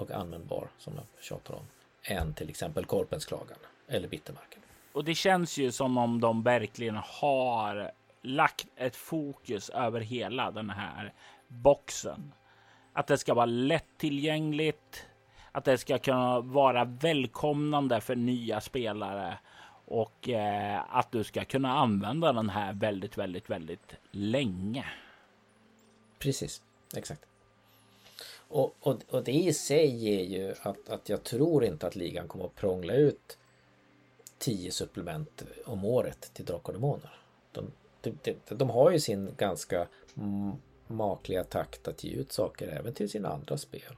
[0.00, 1.64] och användbar, som jag tjatar om,
[2.02, 3.58] än till exempel Korpens klagan
[3.88, 4.60] eller Bittermarken.
[4.92, 7.90] Och det känns ju som om de verkligen har
[8.22, 11.12] lagt ett fokus över hela den här
[11.48, 12.32] boxen.
[12.92, 15.06] Att det ska vara lättillgängligt,
[15.52, 19.38] att det ska kunna vara välkomnande för nya spelare
[19.84, 24.84] och eh, att du ska kunna använda den här väldigt, väldigt, väldigt länge.
[26.18, 26.62] Precis,
[26.96, 27.29] exakt.
[28.50, 32.28] Och, och, och det i sig ger ju att, att jag tror inte att ligan
[32.28, 33.38] kommer att prångla ut
[34.38, 37.14] tio supplement om året till Drakar och Demoner.
[37.52, 39.86] De, de, de, har ju sin ganska
[40.86, 43.96] makliga takt att ge ut saker även till sina andra spel.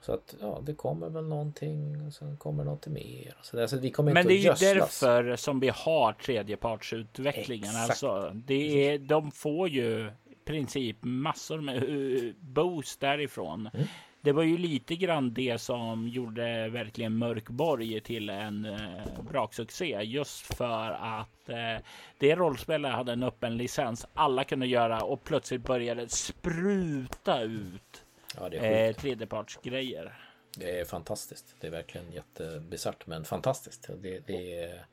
[0.00, 3.36] Så att ja, det kommer väl någonting och sen kommer något mer.
[3.42, 7.76] Så där, så vi kommer Men det är ju därför som vi har tredjepartsutvecklingen.
[7.76, 10.10] Alltså, det är, de får ju
[10.44, 13.70] princip massor med boost därifrån.
[13.74, 13.86] Mm.
[14.20, 20.54] Det var ju lite grann det som gjorde verkligen Mörkborg till en eh, braksuccé just
[20.54, 21.84] för att eh,
[22.18, 24.06] det rollspelet hade en öppen licens.
[24.14, 28.04] Alla kunde göra och plötsligt började spruta ut
[28.36, 30.18] ja, det är eh, tredjepartsgrejer.
[30.56, 31.56] Det är fantastiskt.
[31.60, 33.88] Det är verkligen jättebisarrt men fantastiskt.
[34.02, 34.86] Det, det, är,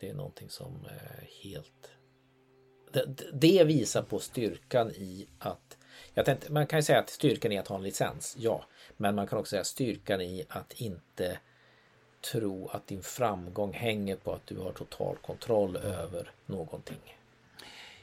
[0.00, 1.92] det är någonting som är helt...
[2.92, 5.76] Det, det visar på styrkan i att
[6.24, 8.64] tänkte, man kan ju säga att styrkan i att ha en licens, ja.
[8.96, 11.38] Men man kan också säga styrkan i att inte
[12.32, 17.16] tro att din framgång hänger på att du har total kontroll över någonting.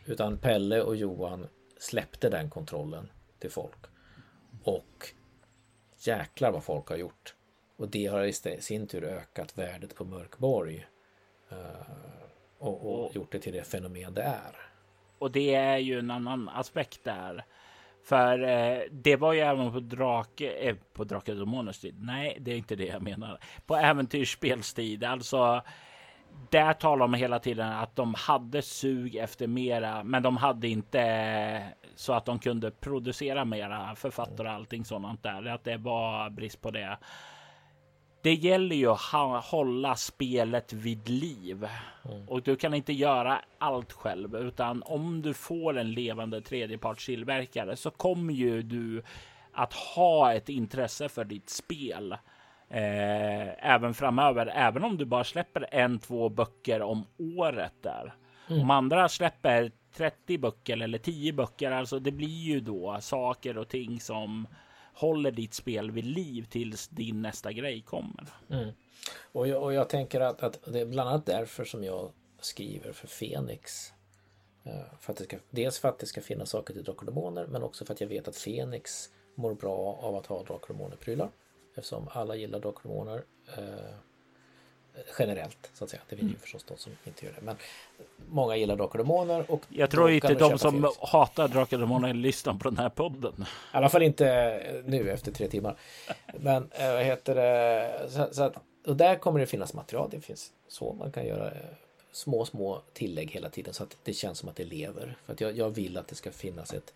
[0.06, 1.48] Utan Pelle och Johan
[1.78, 3.86] släppte den kontrollen till folk.
[4.64, 5.08] Och
[5.98, 7.36] jäklar vad folk har gjort.
[7.76, 10.88] Och det har i sin tur ökat värdet på Mörkborg.
[11.50, 11.58] Eh,
[12.58, 14.67] och, och gjort det till det fenomen det är.
[15.20, 17.46] Och det är ju en annan aspekt där.
[18.04, 21.96] För eh, det var ju även på Drake, eh, på Drake Demoners tid.
[22.00, 23.40] Nej, det är inte det jag menar.
[23.66, 25.62] På äventyrsspelstid, alltså.
[26.50, 31.02] Där talar man hela tiden att de hade sug efter mera, men de hade inte
[31.02, 31.62] eh,
[31.96, 35.46] så att de kunde producera mera författare och allting sådant där.
[35.46, 36.98] Att det var brist på det
[38.28, 41.68] det gäller ju att hålla spelet vid liv
[42.06, 42.30] mm.
[42.30, 47.92] och du kan inte göra allt själv, utan om du får en levande tredjepartstillverkare så
[47.92, 49.04] kommer ju du
[49.52, 52.12] att ha ett intresse för ditt spel
[52.70, 57.06] eh, även framöver, även om du bara släpper en, två böcker om
[57.38, 58.14] året där.
[58.50, 58.62] Mm.
[58.62, 63.68] Om andra släpper 30 böcker eller 10 böcker, alltså det blir ju då saker och
[63.68, 64.48] ting som
[65.00, 68.30] håller ditt spel vid liv tills din nästa grej kommer.
[68.50, 68.70] Mm.
[69.32, 72.92] Och, jag, och jag tänker att, att det är bland annat därför som jag skriver
[72.92, 73.94] för Fenix.
[74.64, 77.14] Eh, för att det ska, dels för att det ska finnas saker till Drakar och
[77.14, 80.54] Demoner men också för att jag vet att Fenix mår bra av att ha Drakar
[80.54, 81.30] och Demoner-prylar.
[81.76, 83.24] Eftersom alla gillar Drakar och Demoner.
[83.58, 83.96] Eh,
[85.20, 86.02] generellt så att säga.
[86.10, 86.40] Det finns ju mm.
[86.42, 87.42] förstås de som inte gör det.
[87.42, 87.56] Men
[88.28, 89.52] många gillar Drakar och Demoner.
[89.52, 90.98] Och jag tror inte de som Felix.
[91.00, 93.34] hatar Drakar och Demoner lyssnar på den här podden.
[93.42, 95.78] I alla fall inte nu efter tre timmar.
[96.40, 98.10] Men äh, vad heter det?
[98.10, 98.56] Så, så att,
[98.86, 100.10] och där kommer det finnas material.
[100.12, 101.58] Det finns så man kan göra eh,
[102.12, 105.18] små, små tillägg hela tiden så att det känns som att det lever.
[105.26, 106.94] För att jag, jag vill att det ska finnas ett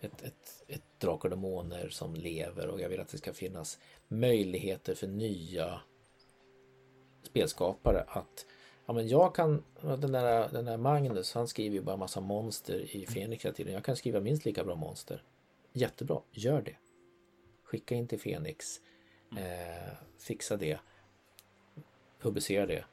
[0.00, 3.78] ett, ett, ett Drakar och Demoner som lever och jag vill att det ska finnas
[4.08, 5.80] möjligheter för nya
[7.22, 8.46] spelskapare att
[8.86, 12.96] ja, men jag kan, den där, den där Magnus, han skriver ju bara massa monster
[12.96, 13.72] i Fenix hela tiden.
[13.72, 15.22] Jag kan skriva minst lika bra monster.
[15.72, 16.76] Jättebra, gör det.
[17.62, 18.80] Skicka in till Fenix.
[19.36, 20.78] Eh, fixa det.
[22.20, 22.84] Publicera det.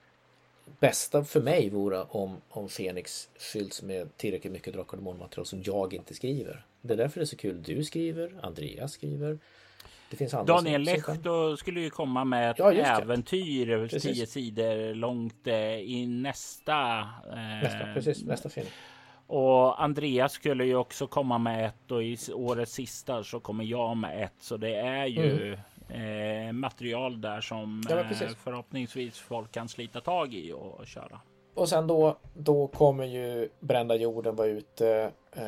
[0.79, 5.61] Bästa för mig vore om, om Fenix fylls med tillräckligt mycket Drakar och material som
[5.63, 6.65] jag inte skriver.
[6.81, 7.63] Det är därför det är så kul.
[7.63, 9.39] Du skriver, Andreas skriver.
[10.09, 14.03] Det finns andra Daniel Lehto skulle ju komma med ett ja, äventyr precis.
[14.03, 16.99] tio sidor långt eh, i nästa.
[17.31, 18.67] Eh, nästa precis, nästa film.
[19.27, 23.97] Och Andreas skulle ju också komma med ett och i årets sista så kommer jag
[23.97, 24.33] med ett.
[24.39, 25.57] Så det är ju
[25.89, 26.47] mm.
[26.47, 31.21] eh, material där som ja, eh, förhoppningsvis folk kan slita tag i och köra.
[31.53, 35.11] och sen då, då kommer ju Brända jorden vara ute.
[35.31, 35.45] Eh,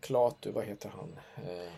[0.00, 1.16] Klatu, vad heter han?
[1.36, 1.70] Eh,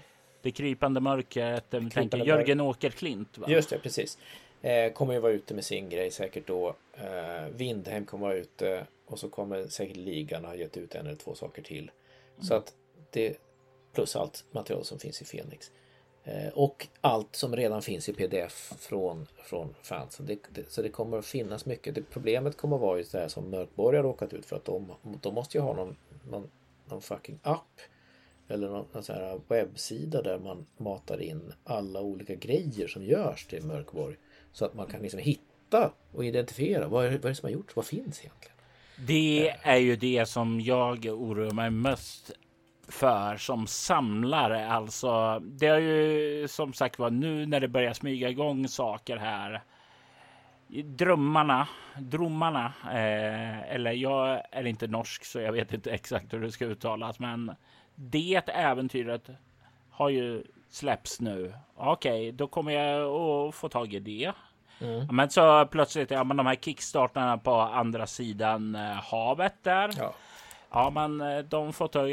[0.43, 1.65] det krypande mörkret.
[1.71, 3.39] Vi krypande tänker Jörgen Åkerklint.
[3.39, 3.47] Va?
[3.49, 4.19] Just det, precis.
[4.63, 6.75] Eh, kommer ju vara ute med sin grej säkert då.
[6.95, 11.17] Eh, Vindhem kommer vara ute och så kommer säkert ligan ha gett ut en eller
[11.17, 11.91] två saker till.
[12.35, 12.47] Mm.
[12.47, 12.75] Så att
[13.11, 13.37] det
[13.93, 15.71] plus allt material som finns i Fenix.
[16.25, 20.27] Eh, och allt som redan finns i pdf från, från fansen.
[20.27, 21.95] Det, det, så det kommer att finnas mycket.
[21.95, 24.65] Det, problemet kommer att vara just det här som Mörkborg har råkat ut för att
[24.65, 25.97] de, de måste ju ha någon,
[26.31, 26.51] någon,
[26.85, 27.81] någon fucking app
[28.49, 33.63] eller någon, sån här webbsida där man matar in alla olika grejer som görs till
[33.63, 34.17] Mörkborg.
[34.53, 37.53] Så att man kan liksom hitta och identifiera vad är, vad är det som har
[37.53, 37.77] gjorts?
[37.77, 38.57] Vad finns egentligen?
[39.07, 42.33] Det är ju det som jag oroar mig mest
[42.89, 44.69] för som samlare.
[44.69, 49.63] Alltså, det är ju som sagt var nu när det börjar smyga igång saker här.
[50.85, 51.69] Drömmarna,
[51.99, 56.65] drömmarna, eh, eller jag är inte norsk så jag vet inte exakt hur det ska
[56.65, 57.55] uttalas, men
[57.99, 59.31] det äventyret
[59.91, 61.55] har ju släppts nu.
[61.75, 64.33] Okej, okay, då kommer jag att få tag i det.
[64.81, 65.07] Mm.
[65.11, 69.91] Men så plötsligt, ja men de här kickstartarna på andra sidan eh, havet där.
[69.99, 70.15] Ja.
[70.71, 72.11] Ja, men eh, de får tag,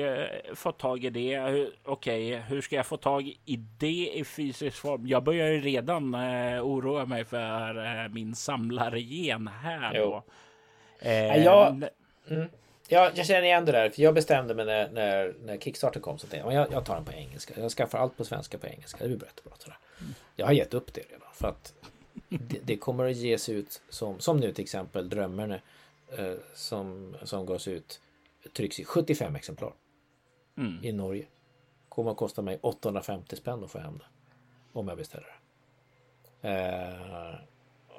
[0.57, 1.39] får tag i det.
[1.39, 5.07] Okej, okay, hur ska jag få tag i det i fysisk form?
[5.07, 9.93] Jag börjar ju redan eh, oroa mig för eh, min samlargen här.
[9.93, 10.23] Då.
[10.99, 11.83] Eh, jag,
[12.29, 12.49] mm,
[12.87, 16.17] jag, jag känner igen det där, för jag bestämde mig när, när, när Kickstarter kom
[16.17, 17.53] så att jag, jag tar den på engelska.
[17.57, 18.97] Jag skaffar allt på svenska på engelska.
[19.07, 19.75] Det blir jättebra.
[20.35, 21.73] Jag har gett upp det redan för att
[22.29, 25.59] det, det, kommer att ges ut som, som nu till exempel Drömmarna
[26.17, 28.01] eh, som, som gavs ut
[28.53, 29.73] trycks i 75 exemplar
[30.57, 30.79] mm.
[30.83, 31.25] i Norge.
[31.89, 34.05] Kommer att kosta mig 850 spänn att få hem det.
[34.79, 35.27] Om jag beställer
[36.41, 36.49] det.
[36.49, 37.35] Eh,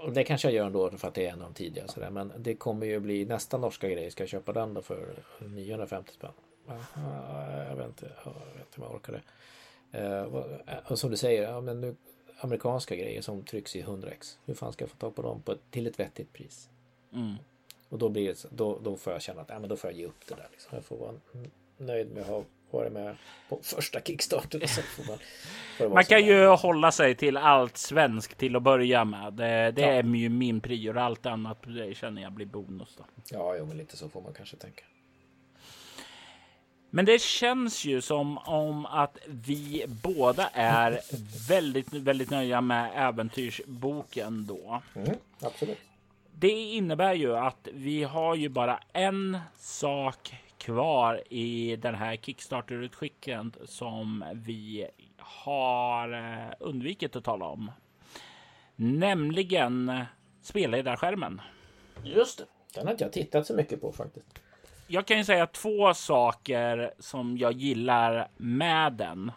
[0.02, 1.88] och det kanske jag gör ändå för att det är en av de tidigare.
[1.88, 2.10] Sådär.
[2.10, 4.10] Men det kommer ju bli nästa norska grej.
[4.10, 6.32] Ska jag köpa den då för 950 spänn?
[7.68, 9.22] Jag vet inte, jag vet inte om jag orkar det.
[9.98, 10.22] Eh,
[10.92, 11.96] och som du säger, ja, men nu,
[12.38, 14.38] amerikanska grejer som trycks i 100x.
[14.44, 16.70] Hur fan ska jag få tag på dem på, till ett vettigt pris?
[17.12, 17.34] Mm.
[17.88, 19.98] Och då, blir det, då, då får jag känna att ja, men då får jag
[19.98, 20.48] ge upp det där.
[20.50, 20.70] Liksom.
[20.74, 21.14] Jag får vara
[21.78, 22.44] nöjd med att ha
[22.76, 23.16] varit med
[23.48, 24.60] på första kickstarten.
[25.78, 29.32] man, man kan ju hålla sig till allt svenskt till att börja med.
[29.32, 29.88] Det, det ja.
[29.88, 30.98] är ju min prior.
[30.98, 32.96] Allt annat det känner jag blir bonus.
[32.98, 33.04] Då.
[33.30, 34.82] Ja, jo, men lite så får man kanske tänka.
[36.90, 41.00] Men det känns ju som om att vi båda är
[41.48, 44.82] väldigt, väldigt nöjda med äventyrsboken då.
[44.94, 45.78] Mm, absolut.
[46.32, 50.34] Det innebär ju att vi har ju bara en sak
[50.66, 54.86] kvar i den här Kickstarter-utskicken som vi
[55.18, 57.70] har eh, undvikit att tala om.
[58.76, 60.04] Nämligen
[60.42, 61.40] spelledarskärmen.
[62.04, 62.44] Just det.
[62.74, 64.26] Den har inte jag tittat så mycket på faktiskt.
[64.86, 69.32] Jag kan ju säga två saker som jag gillar med den.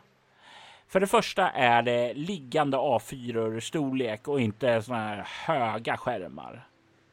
[0.88, 6.69] För det första är det liggande A4 storlek och inte såna här höga skärmar.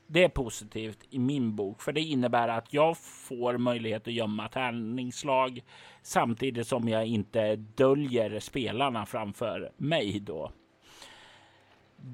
[0.07, 4.49] Det är positivt i min bok, för det innebär att jag får möjlighet att gömma
[4.49, 5.63] tärningsslag
[6.03, 10.53] samtidigt som jag inte döljer spelarna framför mig då.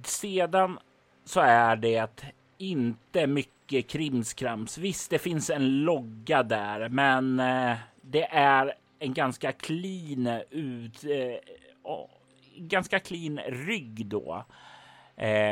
[0.05, 0.79] Sedan
[1.25, 2.25] så är det
[2.59, 4.79] inte mycket krimskrams.
[4.79, 11.39] Visst, det finns en logga där, men eh, det är en ganska clean ut, eh,
[12.57, 14.55] ganska clean rygg då eh,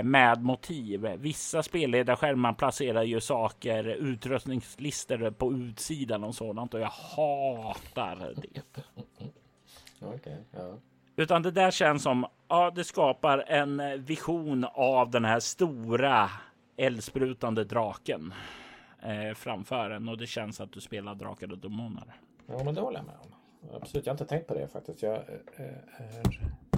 [0.05, 1.01] med motiv.
[1.19, 8.63] Vissa spelledarskärmar placerar ju saker, utrustningslistor på utsidan och sådant och jag hatar det.
[10.07, 10.79] okay, ja.
[11.17, 16.31] Utan det där känns som, ja, det skapar en vision av den här stora
[16.77, 18.35] eldsprutande draken
[19.03, 22.15] eh, framför en och det känns att du spelar drakar och demoner.
[22.47, 23.35] Ja, men det håller jag med om.
[23.77, 25.03] Absolut, jag har inte tänkt på det faktiskt.
[25.03, 25.21] Jag eh,
[25.57, 26.70] är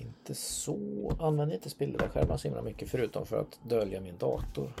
[0.00, 4.72] inte så, använder inte spelledarskärmar så himla mycket förutom för att dölja min dator.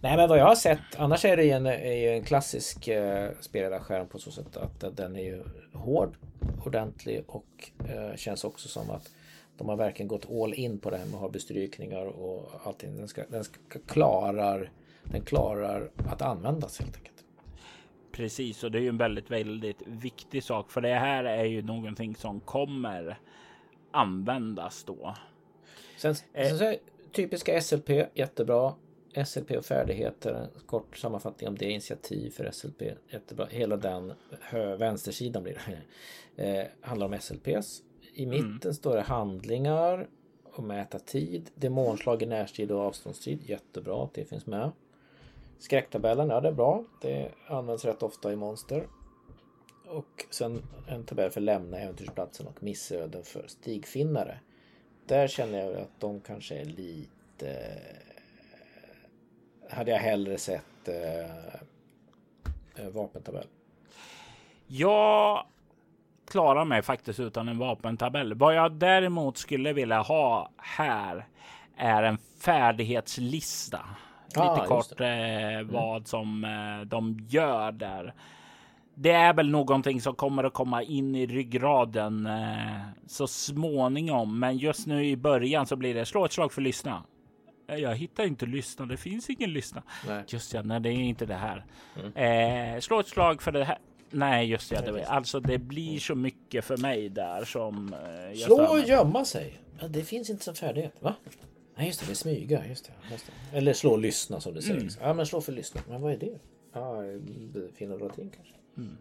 [0.00, 3.30] Nej men vad jag har sett, annars är det ju en, är en klassisk eh,
[3.40, 5.42] spelledarskärm på så sätt att den är ju
[5.72, 6.16] hård,
[6.66, 9.10] ordentlig och eh, känns också som att
[9.58, 12.96] de har verkligen gått all in på det här med att ha bestrykningar och allting.
[12.96, 14.70] Den, ska, den ska klarar,
[15.04, 17.24] den klarar att användas helt enkelt.
[18.12, 21.62] Precis, och det är ju en väldigt, väldigt viktig sak, för det här är ju
[21.62, 23.18] någonting som kommer
[23.98, 25.14] användas då.
[25.96, 26.56] Sen, eh.
[26.56, 26.76] sen
[27.12, 28.74] typiska SLP, jättebra.
[29.26, 33.46] SLP och färdigheter, kort sammanfattning om det, initiativ för SLP, jättebra.
[33.50, 35.78] Hela den hö, vänstersidan blir det.
[36.36, 37.82] Eh, handlar om SLPs.
[38.12, 38.36] I mm.
[38.36, 38.74] mitten mm.
[38.74, 40.08] står det handlingar
[40.44, 41.50] och mäta tid.
[41.54, 43.42] Demonslag i närstrid och avståndstid.
[43.42, 44.70] Jättebra att det finns med.
[45.58, 46.84] Skräcktabellen, ja det är bra.
[47.00, 48.86] Det används rätt ofta i monster.
[49.88, 54.38] Och sen en tabell för lämna äventyrsplatsen och missöden för stigfinnare.
[55.06, 57.78] Där känner jag att de kanske är lite...
[59.70, 61.30] Hade jag hellre sett eh,
[62.90, 63.46] vapentabell.
[64.66, 65.46] Jag
[66.26, 68.34] klarar mig faktiskt utan en vapentabell.
[68.34, 71.26] Vad jag däremot skulle vilja ha här
[71.76, 73.80] är en färdighetslista.
[74.34, 75.72] Ah, Lite kort eh, mm.
[75.72, 78.14] vad som eh, de gör där.
[79.00, 84.38] Det är väl någonting som kommer att komma in i ryggraden eh, så småningom.
[84.38, 87.04] Men just nu i början så blir det slå ett slag för lyssna.
[87.66, 88.86] Jag hittar inte lyssna.
[88.86, 89.82] Det finns ingen lyssna.
[90.08, 90.24] Nej.
[90.28, 91.64] Just ja, nej, det är inte det här.
[91.96, 92.74] Mm.
[92.74, 93.78] Eh, slå ett slag för det här.
[94.10, 94.92] Nej, just det.
[94.92, 97.94] det alltså, det blir så mycket för mig där som.
[97.94, 99.60] Eh, Slå och gömma sig.
[99.80, 101.14] Ja, det finns inte som färdighet, va?
[101.76, 102.06] Nej, just det.
[102.06, 102.66] Det är smyga.
[102.66, 103.56] Just det, just det.
[103.56, 104.80] Eller slå och lyssna som du säger.
[104.80, 104.92] Mm.
[105.00, 105.80] Ja, men slå för lyssna.
[105.88, 106.38] Men vad är det?
[106.72, 107.02] Ja,
[107.74, 108.57] finna latin kanske.
[108.78, 108.96] Mm.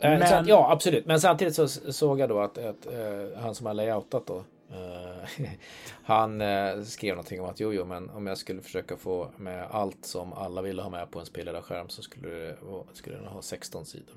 [0.00, 0.28] Men...
[0.28, 1.06] Så att, ja, absolut.
[1.06, 5.46] Men samtidigt så såg jag då att, att uh, han som har layoutat då Eh,
[6.02, 9.66] han uh, skrev någonting om att jo, jo, men om jag skulle försöka få med
[9.70, 12.56] allt som alla ville ha med på en spelledarskärm så skulle, det,
[12.92, 14.14] skulle den ha 16 sidor.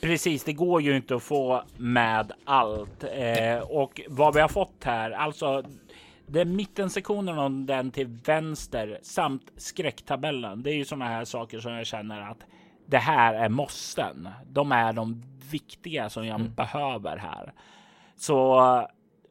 [0.00, 3.04] Precis, det går ju inte att få med allt.
[3.04, 5.64] Eh, och vad vi har fått här, alltså
[6.32, 10.62] den mittensektionen och den till vänster samt skräcktabellen.
[10.62, 12.46] Det är ju sådana här saker som jag känner att
[12.86, 14.28] det här är måsten.
[14.46, 16.54] De är de viktiga som jag mm.
[16.54, 17.52] behöver här.
[18.16, 18.60] Så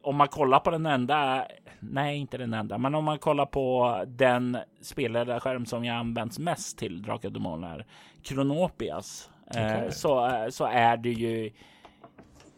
[0.02, 1.46] om man kollar på den enda,
[1.80, 6.78] nej inte den enda, men om man kollar på den spelledarskärm som jag använts mest
[6.78, 7.86] till Drakar och Demoner,
[8.22, 9.62] Kronopias, okay.
[9.62, 11.50] eh, så, så är det ju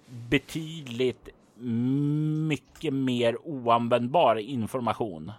[0.06, 1.28] betydligt
[1.64, 5.32] mycket mer oanvändbar information.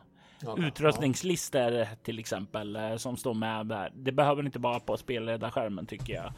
[0.46, 0.68] Okay.
[0.68, 3.92] Utrustningslistor till exempel eh, som står med där.
[3.96, 6.34] Det behöver inte vara på spelledarskärmen tycker jag.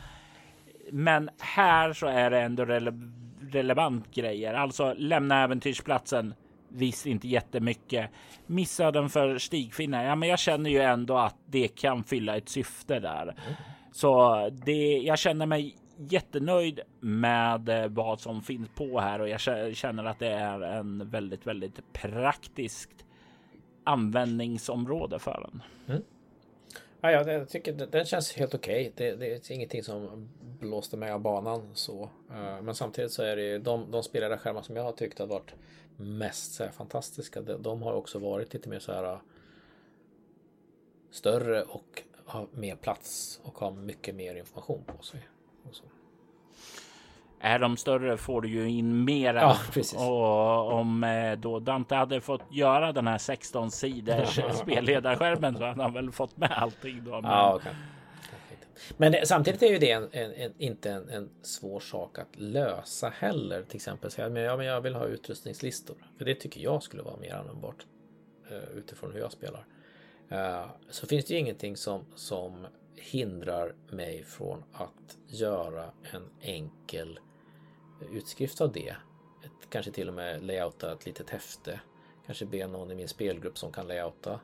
[0.92, 4.54] Men här så är det ändå relevant relevant grejer.
[4.54, 6.34] Alltså lämna äventyrsplatsen.
[6.70, 8.10] Visst inte jättemycket.
[8.46, 10.04] Missa den för stigfinnar.
[10.04, 13.36] Ja, men jag känner ju ändå att det kan fylla ett syfte där.
[13.92, 19.42] Så det, jag känner mig jättenöjd med eh, vad som finns på här och jag
[19.76, 23.06] känner att det är en väldigt, väldigt praktiskt
[23.84, 25.64] användningsområde för den.
[25.88, 26.04] Mm.
[27.02, 28.92] Ja, ja, jag tycker den känns helt okej.
[28.94, 29.10] Okay.
[29.12, 30.30] Det, det, är ingenting som
[30.60, 32.10] blåste mig av banan så.
[32.32, 35.54] Eh, men samtidigt så är det de, de skärmar som jag har tyckt har varit
[35.98, 37.42] mest så här, fantastiska.
[37.42, 39.20] De, de, har också varit lite mer så här eh,
[41.12, 45.28] större och har mer plats och har mycket mer information på sig.
[47.40, 49.58] Är de större får du ju in mera.
[49.94, 50.06] Ja.
[50.06, 55.82] Och om eh, då Dante hade fått göra den här 16 sidors spelledarskärmen så hade
[55.84, 57.12] han väl fått med allting då.
[57.12, 57.24] Men...
[57.24, 57.74] Ja, okay.
[58.98, 63.10] Men det, samtidigt är ju det en, en, en, inte en, svår sak att lösa
[63.10, 63.64] heller.
[63.64, 65.98] Till exempel säga men, ja, men jag vill ha utrustningslistor.
[66.18, 67.86] För det tycker jag skulle vara mer användbart
[68.52, 69.66] uh, utifrån hur jag spelar.
[70.32, 72.68] Uh, så finns det ju ingenting som, som
[73.00, 77.20] hindrar mig från att göra en enkel
[78.12, 78.96] utskrift av det.
[79.44, 81.80] Ett, kanske till och med layouta ett litet häfte.
[82.26, 84.40] Kanske be någon i min spelgrupp som kan layouta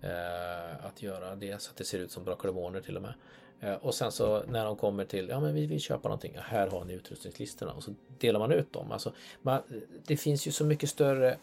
[0.00, 2.36] Eh, att göra det så att det ser ut som bra
[2.84, 3.14] till och med.
[3.60, 6.40] Eh, och sen så när de kommer till, ja men vi vill köpa någonting, ja,
[6.44, 8.92] här har ni utrustningslistorna och så delar man ut dem.
[8.92, 9.62] Alltså, man,
[10.06, 11.36] det finns ju så mycket större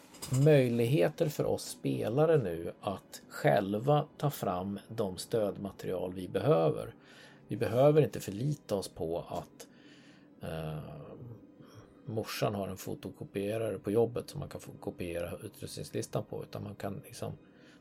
[0.44, 6.94] möjligheter för oss spelare nu att själva ta fram de stödmaterial vi behöver.
[7.48, 9.66] Vi behöver inte förlita oss på att
[10.50, 10.78] eh,
[12.06, 16.74] morsan har en fotokopierare på jobbet som man kan få kopiera utrustningslistan på utan man
[16.74, 17.32] kan liksom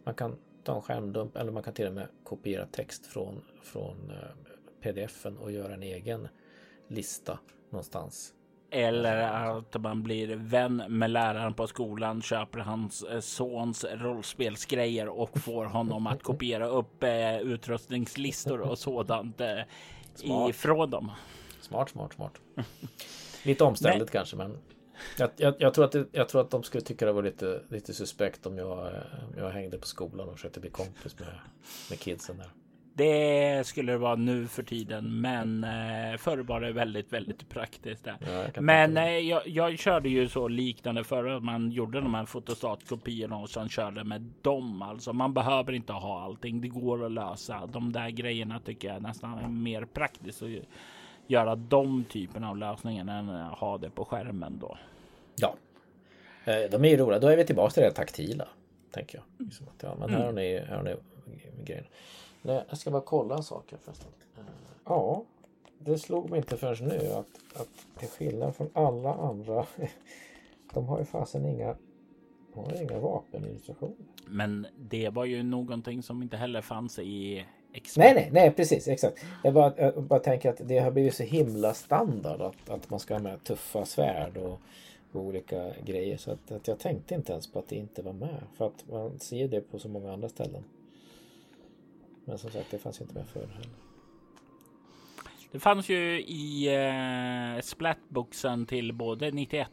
[0.04, 4.10] man kan ta en skärmdump eller man kan till och med kopiera text från, från
[4.10, 4.52] eh,
[4.82, 6.28] pdfen och göra en egen
[6.88, 7.40] lista
[7.70, 8.34] någonstans.
[8.70, 15.40] Eller att man blir vän med läraren på skolan, köper hans eh, sons rollspelsgrejer och
[15.40, 19.42] får honom att kopiera upp eh, utrustningslistor och sådant
[20.50, 21.12] ifrån dem.
[21.62, 22.42] Smart, smart, smart.
[23.44, 24.58] Lite omständigt kanske, men
[25.18, 27.62] jag, jag, jag, tror att det, jag tror att de skulle tycka det var lite,
[27.70, 28.94] lite suspekt om jag,
[29.38, 31.30] jag hängde på skolan och försökte bli kompis med,
[31.90, 32.50] med kidsen där.
[32.96, 38.04] Det skulle det vara nu för tiden, men eh, förr var det väldigt, väldigt praktiskt.
[38.04, 38.18] Där.
[38.54, 41.40] Ja, men eh, jag, jag, körde ju så liknande förr.
[41.40, 44.82] Man gjorde de här fotostatkopiorna och sen körde med dem.
[44.82, 46.62] Alltså man behöver inte ha allting.
[46.62, 47.66] Det går att lösa.
[47.66, 50.38] De där grejerna tycker jag nästan är mer praktiskt
[51.28, 54.78] göra de typen av lösningar än att ha det på skärmen då.
[55.36, 55.56] Ja.
[56.46, 57.20] Eh, de är ju roliga.
[57.20, 58.48] Då är vi tillbaka till det taktila.
[58.92, 59.46] Tänker jag.
[59.46, 60.96] Liksom att, ja, men här har ni, här har ni
[61.64, 61.86] grejen.
[62.42, 64.12] Nej, jag ska bara kolla en sak här förresten.
[64.38, 64.44] Eh,
[64.86, 65.24] ja,
[65.80, 69.66] det slog mig inte förrän nu att, att till skillnad från alla andra.
[70.74, 71.76] De har ju fasen inga,
[72.54, 73.96] har inga vapenillustrationer.
[74.28, 78.04] Men det var ju någonting som inte heller fanns i Expert.
[78.04, 79.26] Nej, nej, nej, precis, exakt.
[79.44, 83.00] Jag bara, jag bara tänker att det har blivit så himla standard att, att man
[83.00, 84.62] ska ha med tuffa svärd och,
[85.12, 86.18] och olika grejer.
[86.18, 88.44] Så att, att, jag tänkte inte ens på att det inte var med.
[88.58, 90.64] För att man ser det på så många andra ställen.
[92.26, 93.70] Men som sagt, det fanns inte med förr heller.
[95.52, 99.70] Det fanns ju i eh, splatboxen till både 91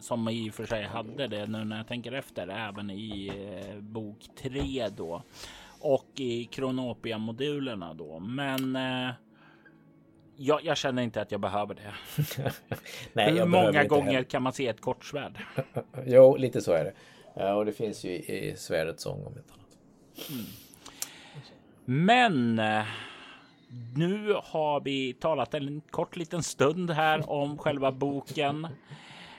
[0.00, 3.80] som i och för sig hade det nu när jag tänker efter, även i eh,
[3.80, 5.22] bok 3 då
[5.80, 8.18] och i Kronopia-modulerna då.
[8.18, 9.14] Men eh,
[10.36, 11.94] jag, jag, känner inte att jag behöver det.
[13.12, 15.38] Nej, Hur många gånger kan man se ett kortsvärd?
[16.06, 16.92] jo, lite så är det.
[17.34, 20.30] Ja, och det finns ju i svärdets sång om inte annat.
[20.30, 20.44] Mm.
[21.84, 22.84] Men eh,
[23.96, 28.68] nu har vi talat en kort liten stund här om själva boken.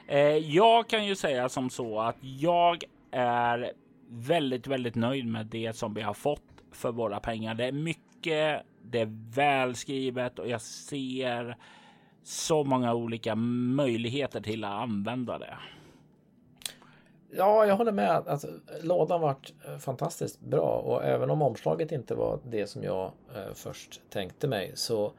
[0.08, 3.72] Eh, jag kan ju säga som så att jag är
[4.12, 7.55] väldigt, väldigt nöjd med det som vi har fått för våra pengar.
[7.55, 11.57] Det är mycket, det är välskrivet och jag ser
[12.24, 15.57] så många olika möjligheter till att använda det.
[17.34, 18.28] Ja, jag håller med.
[18.28, 18.47] Alltså,
[18.82, 23.53] lådan vart eh, fantastiskt bra och även om omslaget inte var det som jag eh,
[23.53, 25.14] först tänkte mig så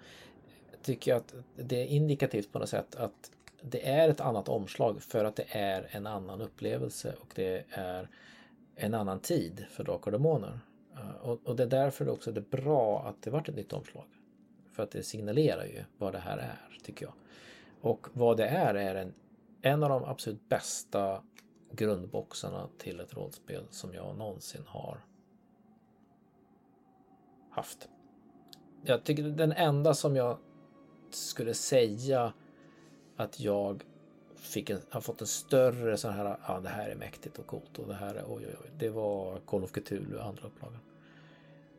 [0.82, 3.30] tycker jag att det är indikativt på något sätt att
[3.62, 8.08] det är ett annat omslag för att det är en annan upplevelse och det är
[8.76, 10.60] en annan tid för Drakar och Demoner.
[10.94, 13.72] Eh, och, och, det är därför det också är bra att det vart ett nytt
[13.72, 14.04] omslag.
[14.72, 17.14] För att det signalerar ju vad det här är, tycker jag.
[17.80, 19.14] Och vad det är, är en,
[19.62, 21.22] en av de absolut bästa
[21.72, 25.04] grundboxarna till ett rollspel som jag någonsin har
[27.50, 27.88] haft.
[28.84, 30.38] Jag tycker den enda som jag
[31.10, 32.32] skulle säga
[33.16, 33.84] att jag
[34.42, 37.78] fick en, har fått en större sån här, ja det här är mäktigt och coolt
[37.78, 38.70] och det här är oj oj oj.
[38.78, 40.78] Det var Call of Cthulhu, andra upplagan.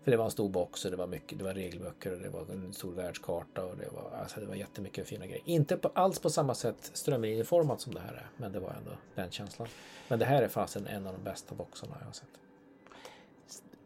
[0.03, 2.29] För det var en stor box och det var mycket, det var regelböcker och det
[2.29, 5.41] var en stor världskarta och det var, alltså det var jättemycket fina grejer.
[5.45, 8.91] Inte på, alls på samma sätt strömlinjeformat som det här är, men det var ändå
[9.15, 9.67] den känslan.
[10.07, 12.39] Men det här är fasen en av de bästa boxarna jag har sett.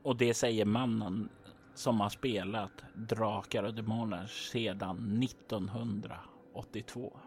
[0.03, 1.29] Och det säger mannen
[1.75, 7.19] som har spelat Drakar och Demoner sedan 1982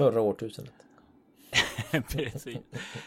[0.00, 0.74] förra årtusendet.
[2.08, 2.58] Precis.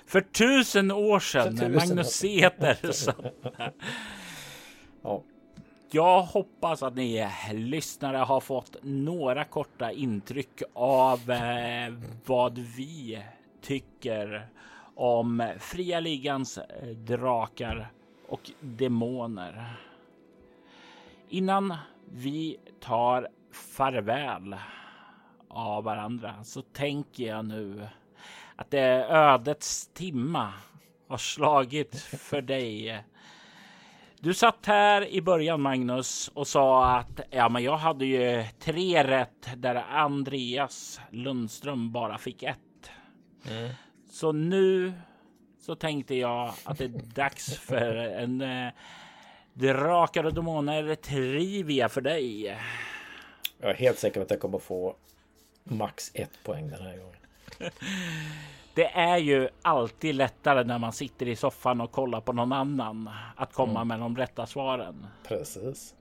[0.06, 2.78] För tusen år sedan när Magnus Seter
[5.02, 5.24] ja.
[5.92, 11.94] Jag hoppas att ni lyssnare har fått några korta intryck av eh,
[12.26, 13.24] vad vi
[13.62, 14.48] tycker
[14.96, 17.92] om fria ligans eh, drakar
[18.28, 19.76] och demoner.
[21.30, 21.76] Innan
[22.12, 24.56] vi tar farväl
[25.54, 27.88] av varandra så tänker jag nu
[28.56, 30.54] att det är ödets timma
[31.08, 33.04] har slagit för dig.
[34.20, 39.04] Du satt här i början Magnus och sa att ja, men jag hade ju tre
[39.04, 42.92] rätt där Andreas Lundström bara fick ett.
[43.50, 43.70] Mm.
[44.12, 44.94] Så nu
[45.60, 48.74] så tänkte jag att det är dags för en eh,
[49.54, 52.58] Drakar och Demoner Trivia för dig.
[53.60, 54.96] Jag är helt säker på att jag kommer få
[55.64, 57.18] max ett poäng den här gången.
[58.76, 63.10] Det är ju alltid lättare när man sitter i soffan och kollar på någon annan
[63.36, 63.88] att komma mm.
[63.88, 65.08] med de rätta svaren.
[65.28, 65.96] Precis.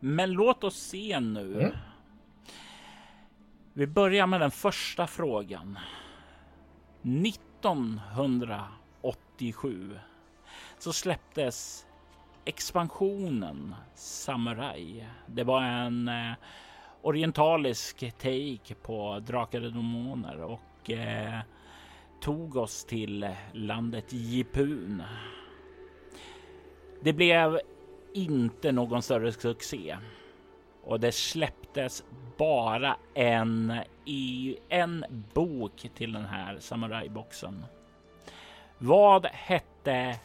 [0.00, 1.60] Men låt oss se nu.
[1.60, 1.72] Mm.
[3.72, 5.78] Vi börjar med den första frågan.
[7.02, 9.98] 1987
[10.78, 11.86] så släpptes
[12.44, 15.06] expansionen Samurai.
[15.26, 16.32] Det var en eh,
[17.02, 21.38] orientalisk take på Drakar och Demoner och eh,
[22.20, 25.02] tog oss till landet Jipun.
[27.00, 27.60] Det blev
[28.14, 29.96] inte någon större succé
[30.82, 32.04] och det släpptes
[32.36, 37.64] bara en i en bok till den här samurajboxen.
[38.78, 40.18] Vad hette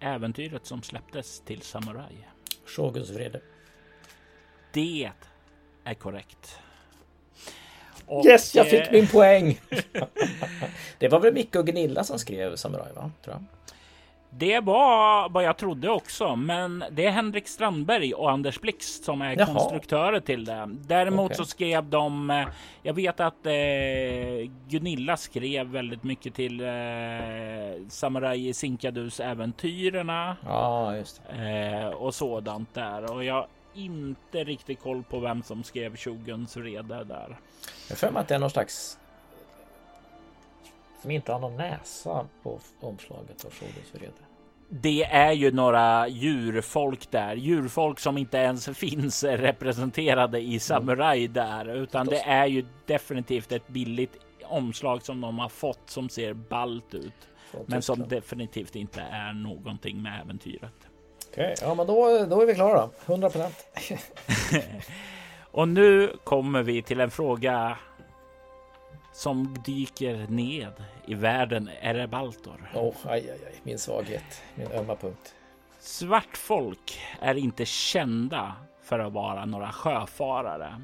[0.00, 2.28] äventyret som släpptes till samuraj?
[2.66, 3.40] Shoguns vrede.
[4.72, 5.12] Det
[5.86, 6.58] är korrekt.
[8.06, 9.60] Och, yes, jag fick eh, min poäng!
[10.98, 13.10] det var väl Micke och Gunilla som skrev Samurai, va?
[13.24, 13.44] Tror jag.
[14.30, 19.22] Det var vad jag trodde också, men det är Henrik Strandberg och Anders Blixt som
[19.22, 19.46] är Jaha.
[19.46, 20.66] konstruktörer till det.
[20.68, 21.36] Däremot Okej.
[21.36, 22.30] så skrev de.
[22.30, 22.46] eh,
[22.82, 23.52] Jag vet att eh,
[24.68, 26.66] Gunilla skrev väldigt mycket till eh,
[27.88, 31.48] Samurai i Sinkadus äventyrerna Ja, just det.
[31.82, 33.12] eh, och sådant där.
[33.12, 33.46] Och jag
[33.76, 37.38] inte riktigt koll på vem som skrev Shoguns vrede där.
[37.88, 38.98] Jag för mig att det är någon slags...
[41.02, 44.12] Som inte har någon näsa på omslaget av Shoguns vrede.
[44.68, 51.74] Det är ju några djurfolk där, djurfolk som inte ens finns representerade i Samurai där,
[51.74, 56.94] utan det är ju definitivt ett billigt omslag som de har fått som ser ballt
[56.94, 57.28] ut,
[57.66, 60.88] men som definitivt inte är någonting med äventyret.
[61.36, 62.90] Okej, ja men då, då är vi klara då.
[63.12, 63.66] 100 procent.
[65.40, 67.78] Och nu kommer vi till en fråga
[69.12, 70.72] som dyker ned
[71.06, 72.70] i världen Erebaltor.
[72.74, 73.54] Åh, aj, aj, aj.
[73.62, 74.42] Min svaghet.
[74.54, 75.34] Min ömma punkt.
[75.78, 80.80] Svartfolk är inte kända för att vara några sjöfarare.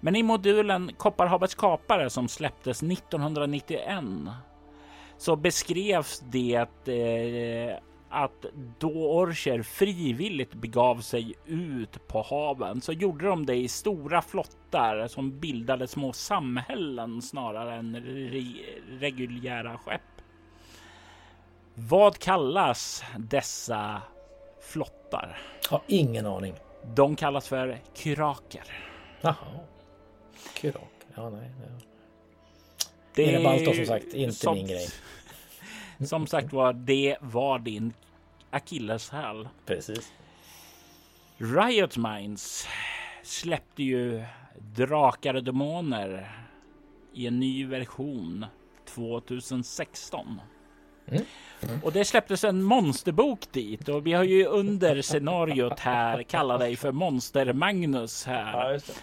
[0.00, 4.04] Men i modulen Kopparhavets kapare som släpptes 1991
[5.18, 7.76] så beskrevs det eh,
[8.12, 8.44] att
[8.78, 15.08] då orcher frivilligt begav sig ut på haven så gjorde de det i stora flottar
[15.08, 20.00] som bildade små samhällen snarare än re- reguljära skepp.
[21.74, 24.02] Vad kallas dessa
[24.60, 25.38] flottar?
[25.70, 26.54] Har ingen aning.
[26.94, 28.64] De kallas för kyraker.
[29.20, 29.36] Jaha.
[30.54, 30.82] Kurak.
[31.14, 31.50] Ja, nej.
[31.60, 31.70] nej.
[33.14, 34.88] Det Erebaltor som sagt, inte som- min grej.
[36.06, 37.92] Som sagt var, det var din
[38.52, 39.48] akilleshäl.
[39.66, 40.12] Precis.
[41.38, 42.68] Riot Minds
[43.22, 44.24] släppte ju
[44.58, 46.38] Drakar och Demoner
[47.12, 48.46] i en ny version
[48.84, 50.40] 2016.
[51.06, 51.24] Mm.
[51.82, 56.76] Och det släpptes en monsterbok dit och vi har ju under scenariot här kallat dig
[56.76, 58.72] för Monster Magnus här.
[58.72, 58.94] det.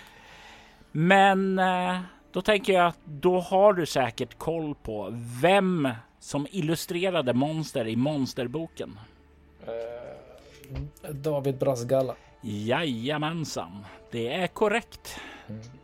[0.91, 1.99] Men eh,
[2.31, 5.09] då tänker jag att då har du säkert koll på
[5.41, 5.89] vem
[6.19, 8.99] som illustrerade monster i monsterboken.
[11.11, 12.15] David Brasgalla.
[12.41, 15.19] Jajamensan, det är korrekt.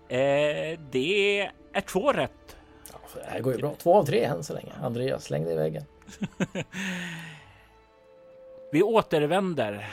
[0.07, 2.57] Eh, det är två rätt.
[2.91, 3.75] Ja, det här går ju bra.
[3.77, 4.71] Två av tre än så länge.
[4.81, 5.83] Andreas, släng dig i väggen.
[8.71, 9.89] Vi återvänder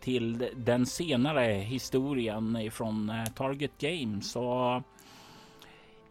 [0.00, 4.82] till den senare historien från eh, Target Games och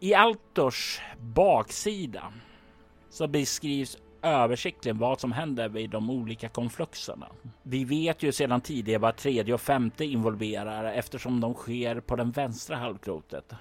[0.00, 2.32] i Altors baksida
[3.10, 7.26] så beskrivs översiktligen vad som händer vid de olika konfluxerna.
[7.62, 12.30] Vi vet ju sedan tidigare vad tredje och femte involverar eftersom de sker på den
[12.30, 13.52] vänstra halvklotet.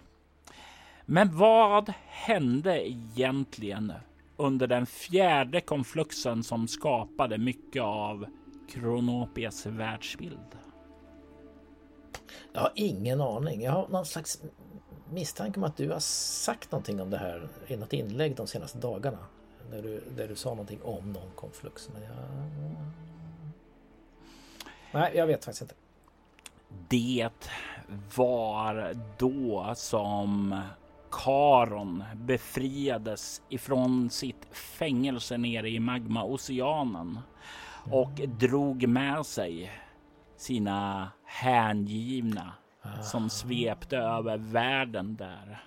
[1.05, 3.93] Men vad hände egentligen
[4.38, 8.26] under den fjärde konfluxen som skapade mycket av
[8.70, 10.57] Kronopias världsbild?
[12.53, 13.62] Jag har ingen aning.
[13.62, 14.41] Jag har någon slags
[15.10, 18.78] misstanke om att du har sagt någonting om det här i något inlägg de senaste
[18.78, 19.18] dagarna.
[19.72, 21.89] Där du, där du sa någonting om någon konflux.
[21.93, 22.11] Men jag...
[24.91, 25.76] Nej, jag vet faktiskt inte.
[26.88, 27.30] Det
[28.15, 30.61] var då som
[31.11, 37.20] Karon befriades ifrån sitt fängelse nere i Magma-oceanen
[37.91, 39.72] och drog med sig
[40.38, 42.53] sina hängivna
[43.03, 45.63] som svepte över världen där.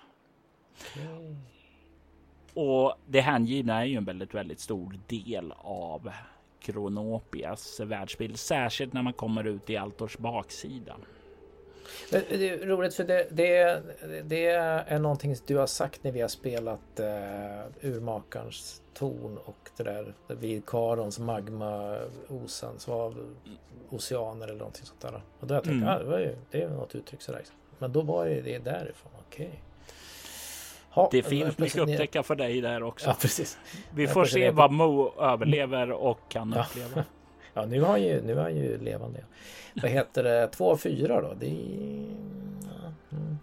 [2.54, 6.10] Och det hängivna är ju en väldigt, väldigt stor del av
[6.60, 10.96] Kronopias världsbild, särskilt när man kommer ut i Altors baksida.
[12.10, 13.82] Det, det är roligt för det, det,
[14.24, 19.82] det är någonting du har sagt när vi har spelat uh, Urmakarens torn och det
[19.82, 21.98] där vid Karons magma,
[22.28, 23.24] osan, svavel,
[23.90, 25.22] oceaner eller någonting sånt där.
[25.40, 25.88] Och då har jag tänkt, Mm.
[25.88, 27.42] ah, det, var ju, det är något uttryck sådär.
[27.78, 29.62] Men då var det därifrån, okej.
[30.94, 33.08] Ja, Det är finns mycket att upptäcka för dig där också.
[33.08, 33.58] Ja, precis.
[33.94, 36.64] Vi får se är vad Mo överlever och kan Ja.
[36.64, 37.04] uppleva.
[37.54, 39.24] Ja, nu har han ju, nu är han ju levande.
[39.82, 40.46] Vad heter det?
[40.48, 41.34] Två av fyra då?
[41.40, 41.50] Det är...
[43.12, 43.38] mm.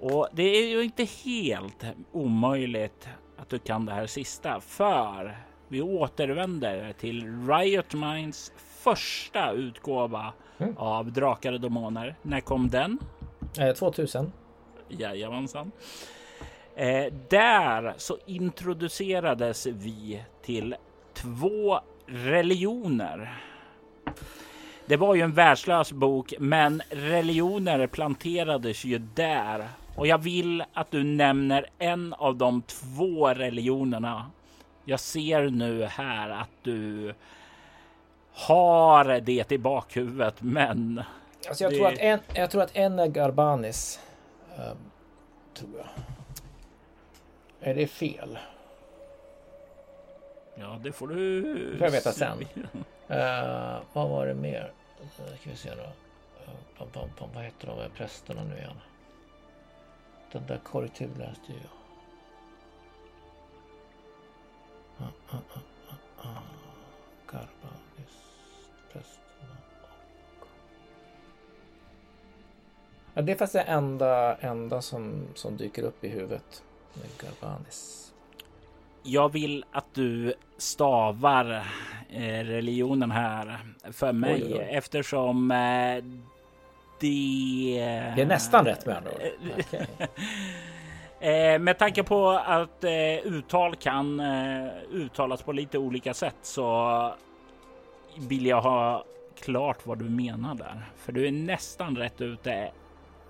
[0.00, 5.36] Och det är ju inte helt omöjligt att du kan det här sista, för
[5.68, 10.76] vi återvänder till Riot Minds första utgåva Mm.
[10.78, 12.14] av Drakar och Demoner.
[12.22, 12.98] När kom den?
[13.60, 14.32] Eh, 2000.
[14.88, 15.72] Jajamensan.
[16.76, 20.76] Eh, där så introducerades vi till
[21.14, 23.42] två religioner.
[24.86, 29.68] Det var ju en världslös bok, men religioner planterades ju där.
[29.96, 34.30] Och jag vill att du nämner en av de två religionerna
[34.84, 37.14] Jag ser nu här att du
[38.32, 41.02] har det i bakhuvudet, men.
[41.48, 41.76] Alltså jag, det...
[41.76, 44.00] tror att en, jag tror att en är Garbanis.
[44.58, 44.76] Um,
[45.54, 46.11] tror jag.
[47.64, 48.38] Är det fel?
[50.54, 51.76] Ja, det får du.
[51.78, 52.38] får jag veta sen.
[52.38, 54.72] Uh, vad var det mer?
[55.00, 55.82] Uh, ska vi se då.
[55.82, 57.30] Uh, pom, pom, pom.
[57.34, 58.80] Vad heter de prästerna nu igen?
[60.32, 61.56] Den där korrektur läste jag.
[65.00, 66.38] Uh, uh, uh, uh,
[67.26, 68.22] Garbanis,
[68.92, 70.46] prästerna och...
[73.14, 76.62] Ja, det är faktiskt det enda, enda som, som dyker upp i huvudet.
[77.20, 78.12] Garbanis.
[79.02, 81.66] Jag vill att du stavar
[82.10, 83.58] eh, religionen här
[83.92, 86.04] för mig oj, eftersom eh,
[87.00, 88.12] det...
[88.16, 89.20] Det är nästan rätt med andra ord.
[89.58, 89.86] Okay.
[91.20, 92.84] Eh, med tanke på att
[93.24, 94.20] uttal kan
[94.90, 97.14] uttalas på lite olika sätt så
[98.18, 99.04] vill jag ha
[99.40, 100.84] klart vad du menar där.
[100.96, 102.70] För du är nästan rätt ute.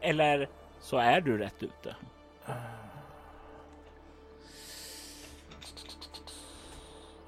[0.01, 0.49] Eller
[0.81, 1.97] så är du rätt ute.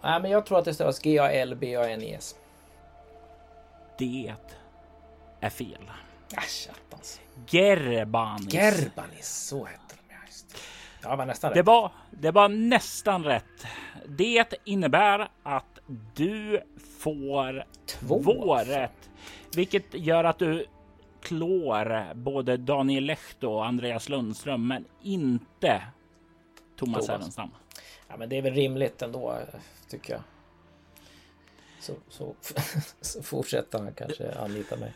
[0.04, 2.34] Nej, men jag tror att det stavas G-A-L-B-A-N-E-S.
[3.98, 4.34] Det
[5.40, 5.90] är fel.
[6.36, 7.20] Äsch, attans.
[7.46, 8.54] Gerbanis.
[8.54, 10.14] Gerbanis, så hette de.
[10.14, 10.56] Ja, just.
[11.02, 11.66] Ja, var nästan det rätt.
[11.66, 13.66] Var, det var nästan rätt.
[14.06, 15.78] Det innebär att
[16.14, 16.62] du
[16.98, 19.10] får två, två rätt,
[19.56, 20.66] vilket gör att du
[21.22, 25.82] klår både Daniel Lehto och Andreas Lundström, men inte
[26.76, 27.50] Thomas Härenstam.
[28.08, 29.38] Ja, men det är väl rimligt ändå
[29.94, 30.22] tycker jag.
[31.80, 32.34] Så, så,
[33.00, 34.92] så fortsätter han kanske anlita mig.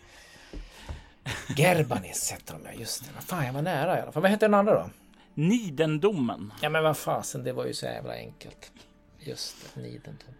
[1.56, 3.20] Gerbanis heter de ja, just det.
[3.20, 4.22] Fan, jag var nära i alla fall.
[4.22, 4.90] Vad hette den andra då?
[5.34, 6.52] Nidendomen.
[6.62, 8.72] Ja, men vad fasen, det var ju så jävla enkelt.
[9.18, 10.34] Just det, Nidendomen.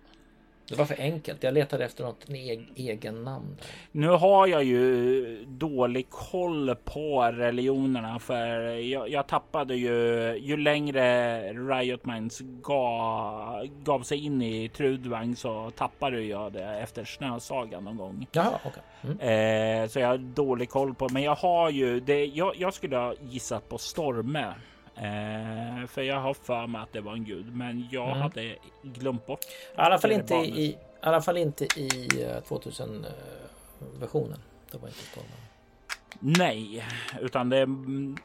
[0.69, 1.43] Det var för enkelt.
[1.43, 2.29] Jag letade efter något
[2.75, 3.57] egen namn.
[3.59, 3.67] Där.
[3.93, 9.99] Nu har jag ju dålig koll på religionerna för jag, jag tappade ju
[10.37, 17.05] ju längre Riot Minds gav, gav sig in i Trudvang så tappade jag det efter
[17.05, 18.27] Snösagan någon gång.
[18.33, 18.83] Jaha, okay.
[19.03, 19.19] Mm.
[19.83, 22.25] Eh, så jag har dålig koll på, men jag har ju det.
[22.25, 24.55] Jag, jag skulle ha gissat på Storme.
[25.03, 28.21] Eh, för jag har för mig att det var en gud, men jag mm.
[28.21, 29.45] hade glömt bort.
[29.45, 32.09] I alla fall inte i, i alla fall inte i
[32.49, 33.11] 2000 eh,
[34.01, 34.39] versionen.
[34.71, 35.33] Det var inte stormen.
[36.21, 36.85] Nej,
[37.21, 37.69] utan det är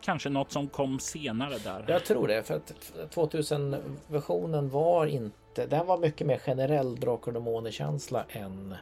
[0.02, 1.86] kanske något som kom senare där.
[1.88, 2.74] Jag tror det, för att
[3.10, 3.76] 2000
[4.08, 5.66] versionen var inte.
[5.66, 8.76] Den var mycket mer generell Drakar och Demoner känsla än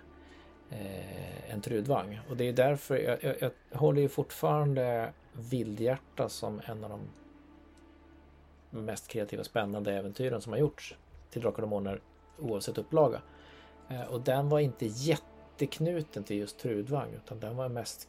[0.69, 6.61] eh, en Trudvang och det är därför jag, jag, jag håller ju fortfarande Vildhjärta som
[6.65, 6.99] en av de
[8.71, 10.95] mest kreativa spännande äventyren som har gjorts
[11.29, 12.01] till Drakar och Demoner
[12.39, 13.21] oavsett upplaga.
[13.89, 18.07] Eh, och den var inte jätteknuten till just Trudvang utan den var mest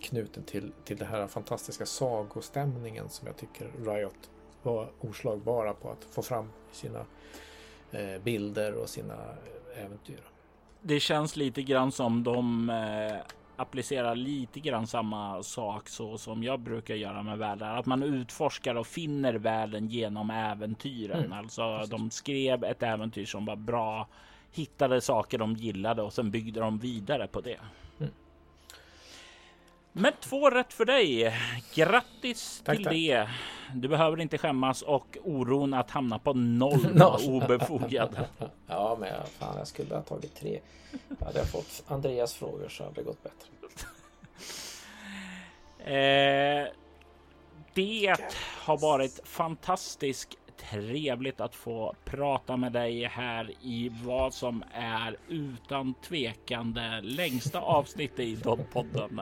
[0.00, 4.30] knuten till, till den här fantastiska sagostämningen som jag tycker Riot
[4.62, 7.06] var oslagbara på att få fram sina
[7.90, 10.20] eh, bilder och sina eh, äventyr.
[10.82, 13.16] Det känns lite grann som de eh,
[13.60, 17.76] applicerar lite grann samma sak så som jag brukar göra med världar.
[17.76, 21.24] Att man utforskar och finner världen genom äventyren.
[21.24, 21.32] Mm.
[21.32, 21.90] Alltså Precis.
[21.90, 24.08] de skrev ett äventyr som var bra,
[24.52, 27.60] hittade saker de gillade och sen byggde de vidare på det.
[29.92, 31.36] Men två rätt för dig.
[31.74, 32.92] Grattis tack, till tack.
[32.92, 33.28] det.
[33.74, 38.16] Du behöver inte skämmas och oron att hamna på noll var obefogad.
[38.66, 40.60] ja, men fan, jag skulle ha tagit tre.
[41.20, 43.48] Hade jag fått Andreas frågor så hade det gått bättre.
[45.94, 46.68] eh,
[47.74, 48.16] det
[48.58, 50.38] har varit fantastiskt
[50.70, 57.60] trevligt att få prata med dig här i vad som är utan tvekan det längsta
[57.60, 59.20] avsnittet i Doddpodden.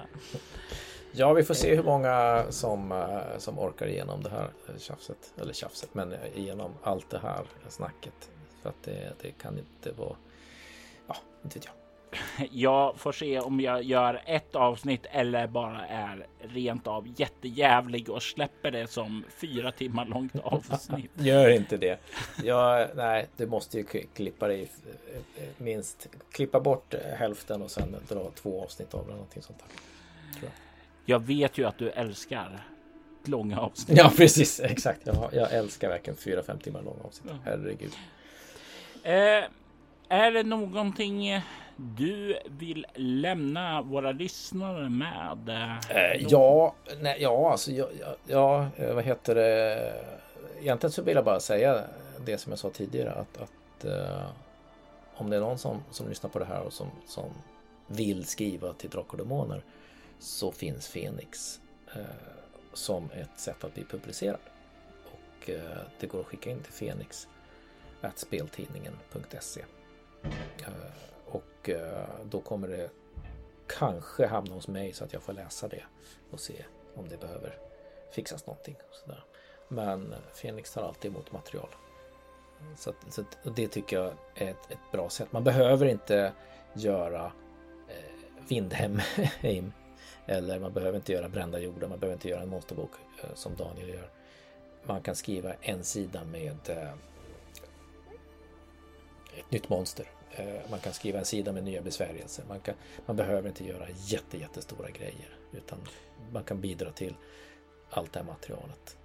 [1.13, 5.33] Ja, vi får se hur många som, eh, som orkar igenom det här tjafset.
[5.41, 8.31] Eller tjafset, men igenom allt det här snacket.
[8.63, 10.17] För att det, det kan inte vara...
[11.07, 11.78] Ja, inte vet jag.
[12.51, 18.23] Jag får se om jag gör ett avsnitt eller bara är rent av jättejävlig och
[18.23, 21.11] släpper det som fyra timmar långt avsnitt.
[21.15, 22.01] Gör inte det.
[22.45, 23.85] Jag, nej, du måste ju
[24.15, 24.69] klippa dig
[25.57, 29.13] minst klippa bort hälften och sen dra två avsnitt av det.
[29.13, 29.69] Någonting sånt där.
[30.43, 30.51] Jag.
[31.05, 31.27] jag.
[31.27, 32.65] vet ju att du älskar
[33.25, 33.99] långa avsnitt.
[33.99, 34.61] Ja, precis.
[34.61, 35.07] Exakt.
[35.07, 37.33] Jag, jag älskar verkligen fyra, fem timmar långa avsnitt.
[37.45, 37.93] Herregud.
[39.03, 39.45] Eh,
[40.09, 41.43] är det någonting
[41.77, 45.49] du vill lämna våra lyssnare med?
[45.91, 47.89] Eh, ja, nej, ja, alltså ja,
[48.27, 49.93] ja, eh, vad heter det?
[50.61, 51.85] Egentligen så vill jag bara säga
[52.25, 54.31] det som jag sa tidigare att, att uh,
[55.15, 57.31] om det är någon som, som lyssnar på det här och som, som
[57.87, 59.63] vill skriva till Drakar och Demoner
[60.19, 61.61] så finns Fenix
[61.97, 62.03] uh,
[62.73, 64.41] som ett sätt att bli publicerad.
[65.05, 65.61] Och uh,
[66.01, 67.29] det går att skicka in till Fenix
[68.15, 69.65] speltidningen.se
[70.23, 70.73] Eh,
[71.27, 72.91] och eh, då kommer det
[73.67, 75.83] kanske hamna hos mig så att jag får läsa det
[76.31, 76.65] och se
[76.95, 77.59] om det behöver
[78.11, 78.77] fixas någonting.
[78.91, 79.25] Och sådär.
[79.69, 81.69] Men Fenix tar alltid emot material.
[82.77, 83.25] Så, så
[83.57, 85.33] det tycker jag är ett, ett, bra sätt.
[85.33, 86.33] Man behöver inte
[86.73, 87.33] göra
[87.89, 89.01] eh, Vindhem
[90.27, 91.91] eller man behöver inte göra Brända jorden.
[91.91, 92.91] man behöver inte göra en monsterbok
[93.23, 94.11] eh, som Daniel gör.
[94.85, 96.95] Man kan skriva en sida med eh,
[99.39, 100.07] ett nytt monster.
[100.31, 102.45] Eh, man kan skriva en sida med nya besvärjelser.
[102.49, 102.75] Man, kan,
[103.07, 105.79] man behöver inte göra jätte, jättestora grejer utan
[106.33, 107.15] man kan bidra till
[107.91, 108.97] allt det här materialet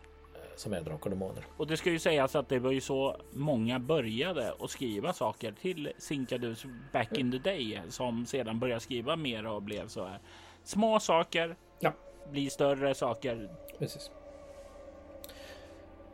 [0.56, 1.46] som är Drakar och Demoner.
[1.58, 5.52] Och det ska ju sägas att det var ju så många började att skriva saker
[5.52, 10.20] till Sinkadus back in the day som sedan började skriva mer och blev så här
[10.64, 11.56] små saker.
[11.80, 11.94] Ja.
[12.32, 13.50] Blir större saker.
[13.80, 14.12] Precis.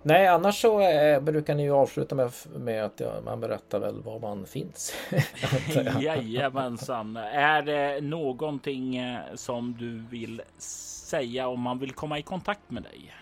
[0.02, 4.02] Nej, annars så eh, brukar ni ju avsluta med, med att ja, man berättar väl
[4.02, 4.94] var man finns.
[6.00, 7.18] Jajamensan.
[7.18, 12.84] Är det någonting eh, som du vill säga om man vill komma i kontakt med
[12.84, 13.14] dig?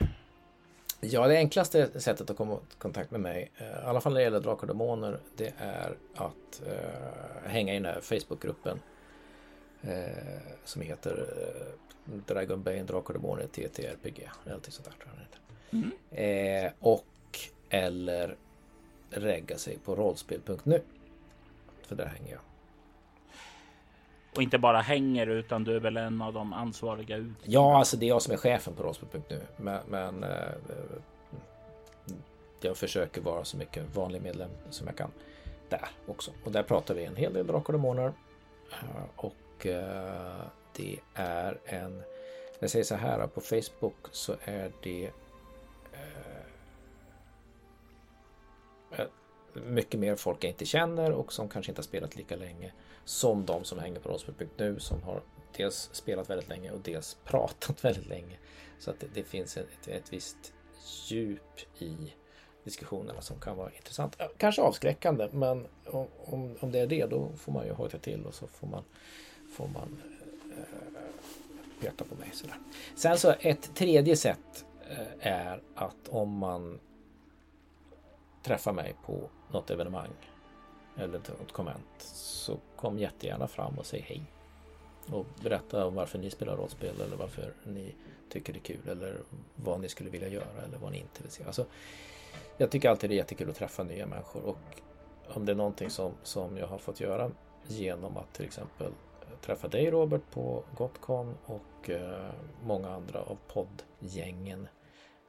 [0.99, 4.19] Ja, det enklaste sättet att komma i kontakt med mig, eh, i alla fall när
[4.19, 8.79] det gäller Drakar och Demoner, det är att uh, hänga i den här Facebookgruppen
[9.87, 9.91] uh,
[10.63, 14.29] som heter uh, Dragon Bane Drakar och Demoner TTRPG.
[14.45, 15.91] Eller sånt där tror jag mm.
[16.11, 17.05] eh, Och
[17.69, 18.35] eller
[19.09, 20.81] regga sig på rollspel.nu.
[21.81, 22.41] För där hänger jag.
[24.37, 27.37] Och inte bara hänger utan du är väl en av de ansvariga ut?
[27.43, 29.41] Ja, alltså det är jag som är chefen på Rollspel.nu.
[29.57, 30.29] Men, men eh,
[32.61, 35.11] jag försöker vara så mycket vanlig medlem som jag kan
[35.69, 36.31] där också.
[36.43, 38.13] Och där pratar vi en hel del Drakar och Demoner.
[38.71, 40.41] Eh, och eh,
[40.75, 42.01] det är en...
[42.59, 45.11] Jag säger så här, på Facebook så är det
[48.91, 49.05] Eh,
[49.53, 52.71] mycket mer folk jag inte känner och som kanske inte har spelat lika länge
[53.05, 55.21] som de som hänger på rollspel.nu som har
[55.57, 58.37] dels spelat väldigt länge och dels pratat väldigt länge.
[58.79, 60.53] Så att det, det finns ett, ett visst
[61.07, 62.13] djup i
[62.63, 64.17] diskussionerna som kan vara intressant.
[64.37, 68.33] Kanske avskräckande men om, om det är det då får man ju hojta till och
[68.33, 68.83] så får man,
[69.51, 70.01] får man
[70.57, 72.29] eh, peta på mig.
[72.33, 72.57] Sådär.
[72.95, 76.79] Sen så ett tredje sätt eh, är att om man
[78.47, 80.11] träffa mig på något evenemang
[80.97, 84.23] eller något konvent så kom jättegärna fram och säg hej.
[85.11, 87.95] Och berätta om varför ni spelar rollspel eller varför ni
[88.29, 89.17] tycker det är kul eller
[89.55, 91.43] vad ni skulle vilja göra eller vad ni inte vill se.
[91.43, 91.65] Alltså,
[92.57, 94.57] jag tycker alltid det är jättekul att träffa nya människor och
[95.33, 97.31] om det är någonting som, som jag har fått göra
[97.67, 98.91] genom att till exempel
[99.41, 102.31] träffa dig Robert på Gotcon och eh,
[102.63, 104.67] många andra av poddgängen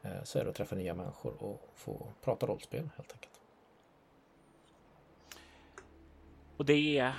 [0.02, 3.40] Eh, så är det att träffa nya människor och få prata rollspel helt enkelt.
[6.56, 7.12] Och det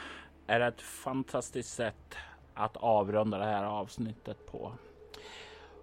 [0.47, 2.15] är ett fantastiskt sätt
[2.53, 4.73] att avrunda det här avsnittet på.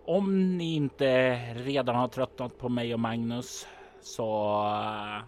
[0.04, 3.66] Om ni inte redan har tröttnat på mig och Magnus
[4.00, 5.22] så eh,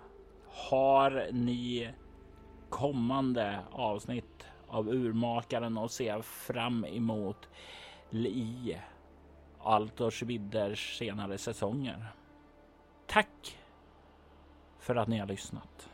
[0.49, 1.91] har ni
[2.69, 7.49] kommande avsnitt av Urmakaren och se fram emot
[8.11, 8.77] i
[9.69, 12.13] Altors Vidders senare säsonger.
[13.07, 13.59] Tack
[14.79, 15.91] för att ni har lyssnat.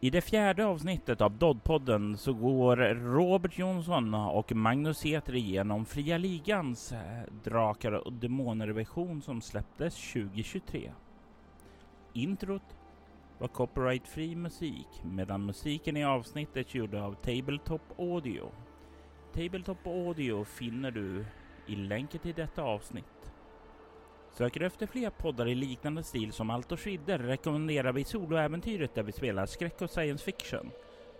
[0.00, 6.18] I det fjärde avsnittet av Doddpodden så går Robert Jonsson och Magnus Heter igenom Fria
[6.18, 10.92] Ligans eh, Drakar och Demoner-version som släpptes 2023.
[12.12, 12.76] Introt
[13.38, 18.50] var copyright-fri musik medan musiken i avsnittet gjordes av Tabletop Audio.
[19.34, 21.24] Tabletop Audio finner du
[21.68, 23.32] i länken till detta avsnitt.
[24.30, 29.02] Söker du efter fler poddar i liknande stil som Allt och rekommenderar vi Soloäventyret där
[29.02, 30.70] vi spelar skräck och science fiction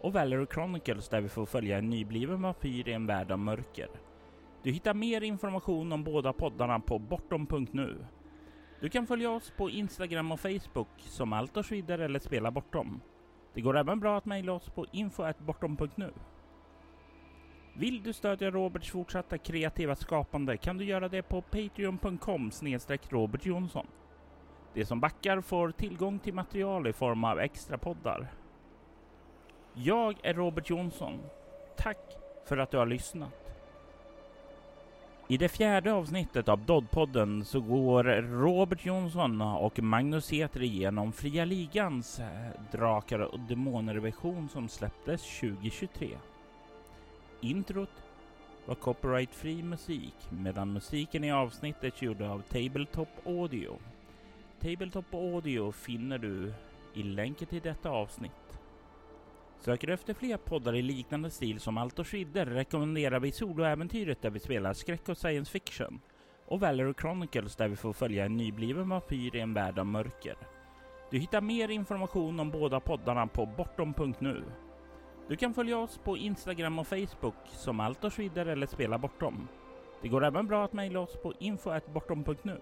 [0.00, 3.88] och Valerie Chronicles där vi får följa en nybliven vampyr i en värld av mörker.
[4.62, 8.04] Du hittar mer information om båda poddarna på bortom.nu.
[8.80, 13.00] Du kan följa oss på Instagram och Facebook som Allt och eller Spela Bortom.
[13.54, 16.12] Det går även bra att mejla oss på info.bortom.nu.
[17.78, 22.50] Vill du stödja Roberts fortsatta kreativa skapande kan du göra det på patreon.com
[23.08, 23.86] Robert Jonsson.
[24.74, 28.28] De som backar får tillgång till material i form av extra poddar.
[29.74, 31.20] Jag är Robert Jonsson.
[31.76, 31.98] Tack
[32.44, 33.54] för att du har lyssnat.
[35.28, 41.44] I det fjärde avsnittet av Doddpodden så går Robert Jonsson och Magnus Eter igenom Fria
[41.44, 42.26] Ligans eh,
[42.72, 46.08] Drakar och Demoner-version som släpptes 2023.
[47.40, 48.02] Introt
[48.66, 53.78] var copyright-fri musik medan musiken i avsnittet gjorde av Tabletop Audio.
[54.60, 56.52] Tabletop Audio finner du
[56.94, 58.60] i länken till detta avsnitt.
[59.60, 64.22] Söker du efter fler poddar i liknande stil som Allt och Skidder rekommenderar vi Soloäventyret
[64.22, 66.00] där vi spelar skräck och science fiction
[66.46, 70.36] och Valor Chronicles där vi får följa en nybliven vampyr i en värld av mörker.
[71.10, 74.44] Du hittar mer information om båda poddarna på bortom.nu.
[75.28, 79.48] Du kan följa oss på Instagram och Facebook som Allt och vidare eller Spela Bortom.
[80.02, 82.60] Det går även bra att mejla oss på info.bortom.nu.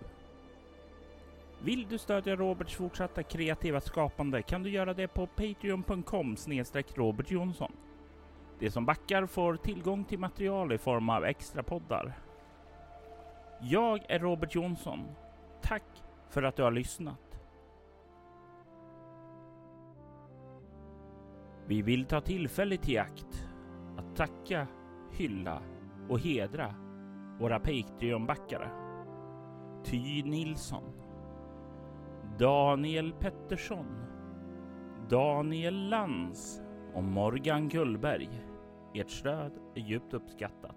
[1.63, 6.37] Vill du stödja Roberts fortsatta kreativa skapande kan du göra det på patreon.com
[6.95, 7.73] Robert Jonsson.
[8.59, 12.13] De som backar får tillgång till material i form av extra poddar.
[13.61, 15.05] Jag är Robert Jonsson.
[15.63, 15.85] Tack
[16.31, 17.26] för att du har lyssnat.
[21.69, 23.49] Vi vill ta tillfället i akt
[23.97, 24.67] att tacka,
[25.11, 25.63] hylla
[26.09, 26.75] och hedra
[27.41, 28.71] våra Patreon-backare.
[29.85, 30.85] Ty Nilsson
[32.39, 33.87] Daniel Pettersson,
[35.11, 36.61] Daniel Lands
[36.95, 38.29] och Morgan Gullberg.
[38.95, 40.76] Ert stöd är djupt uppskattat.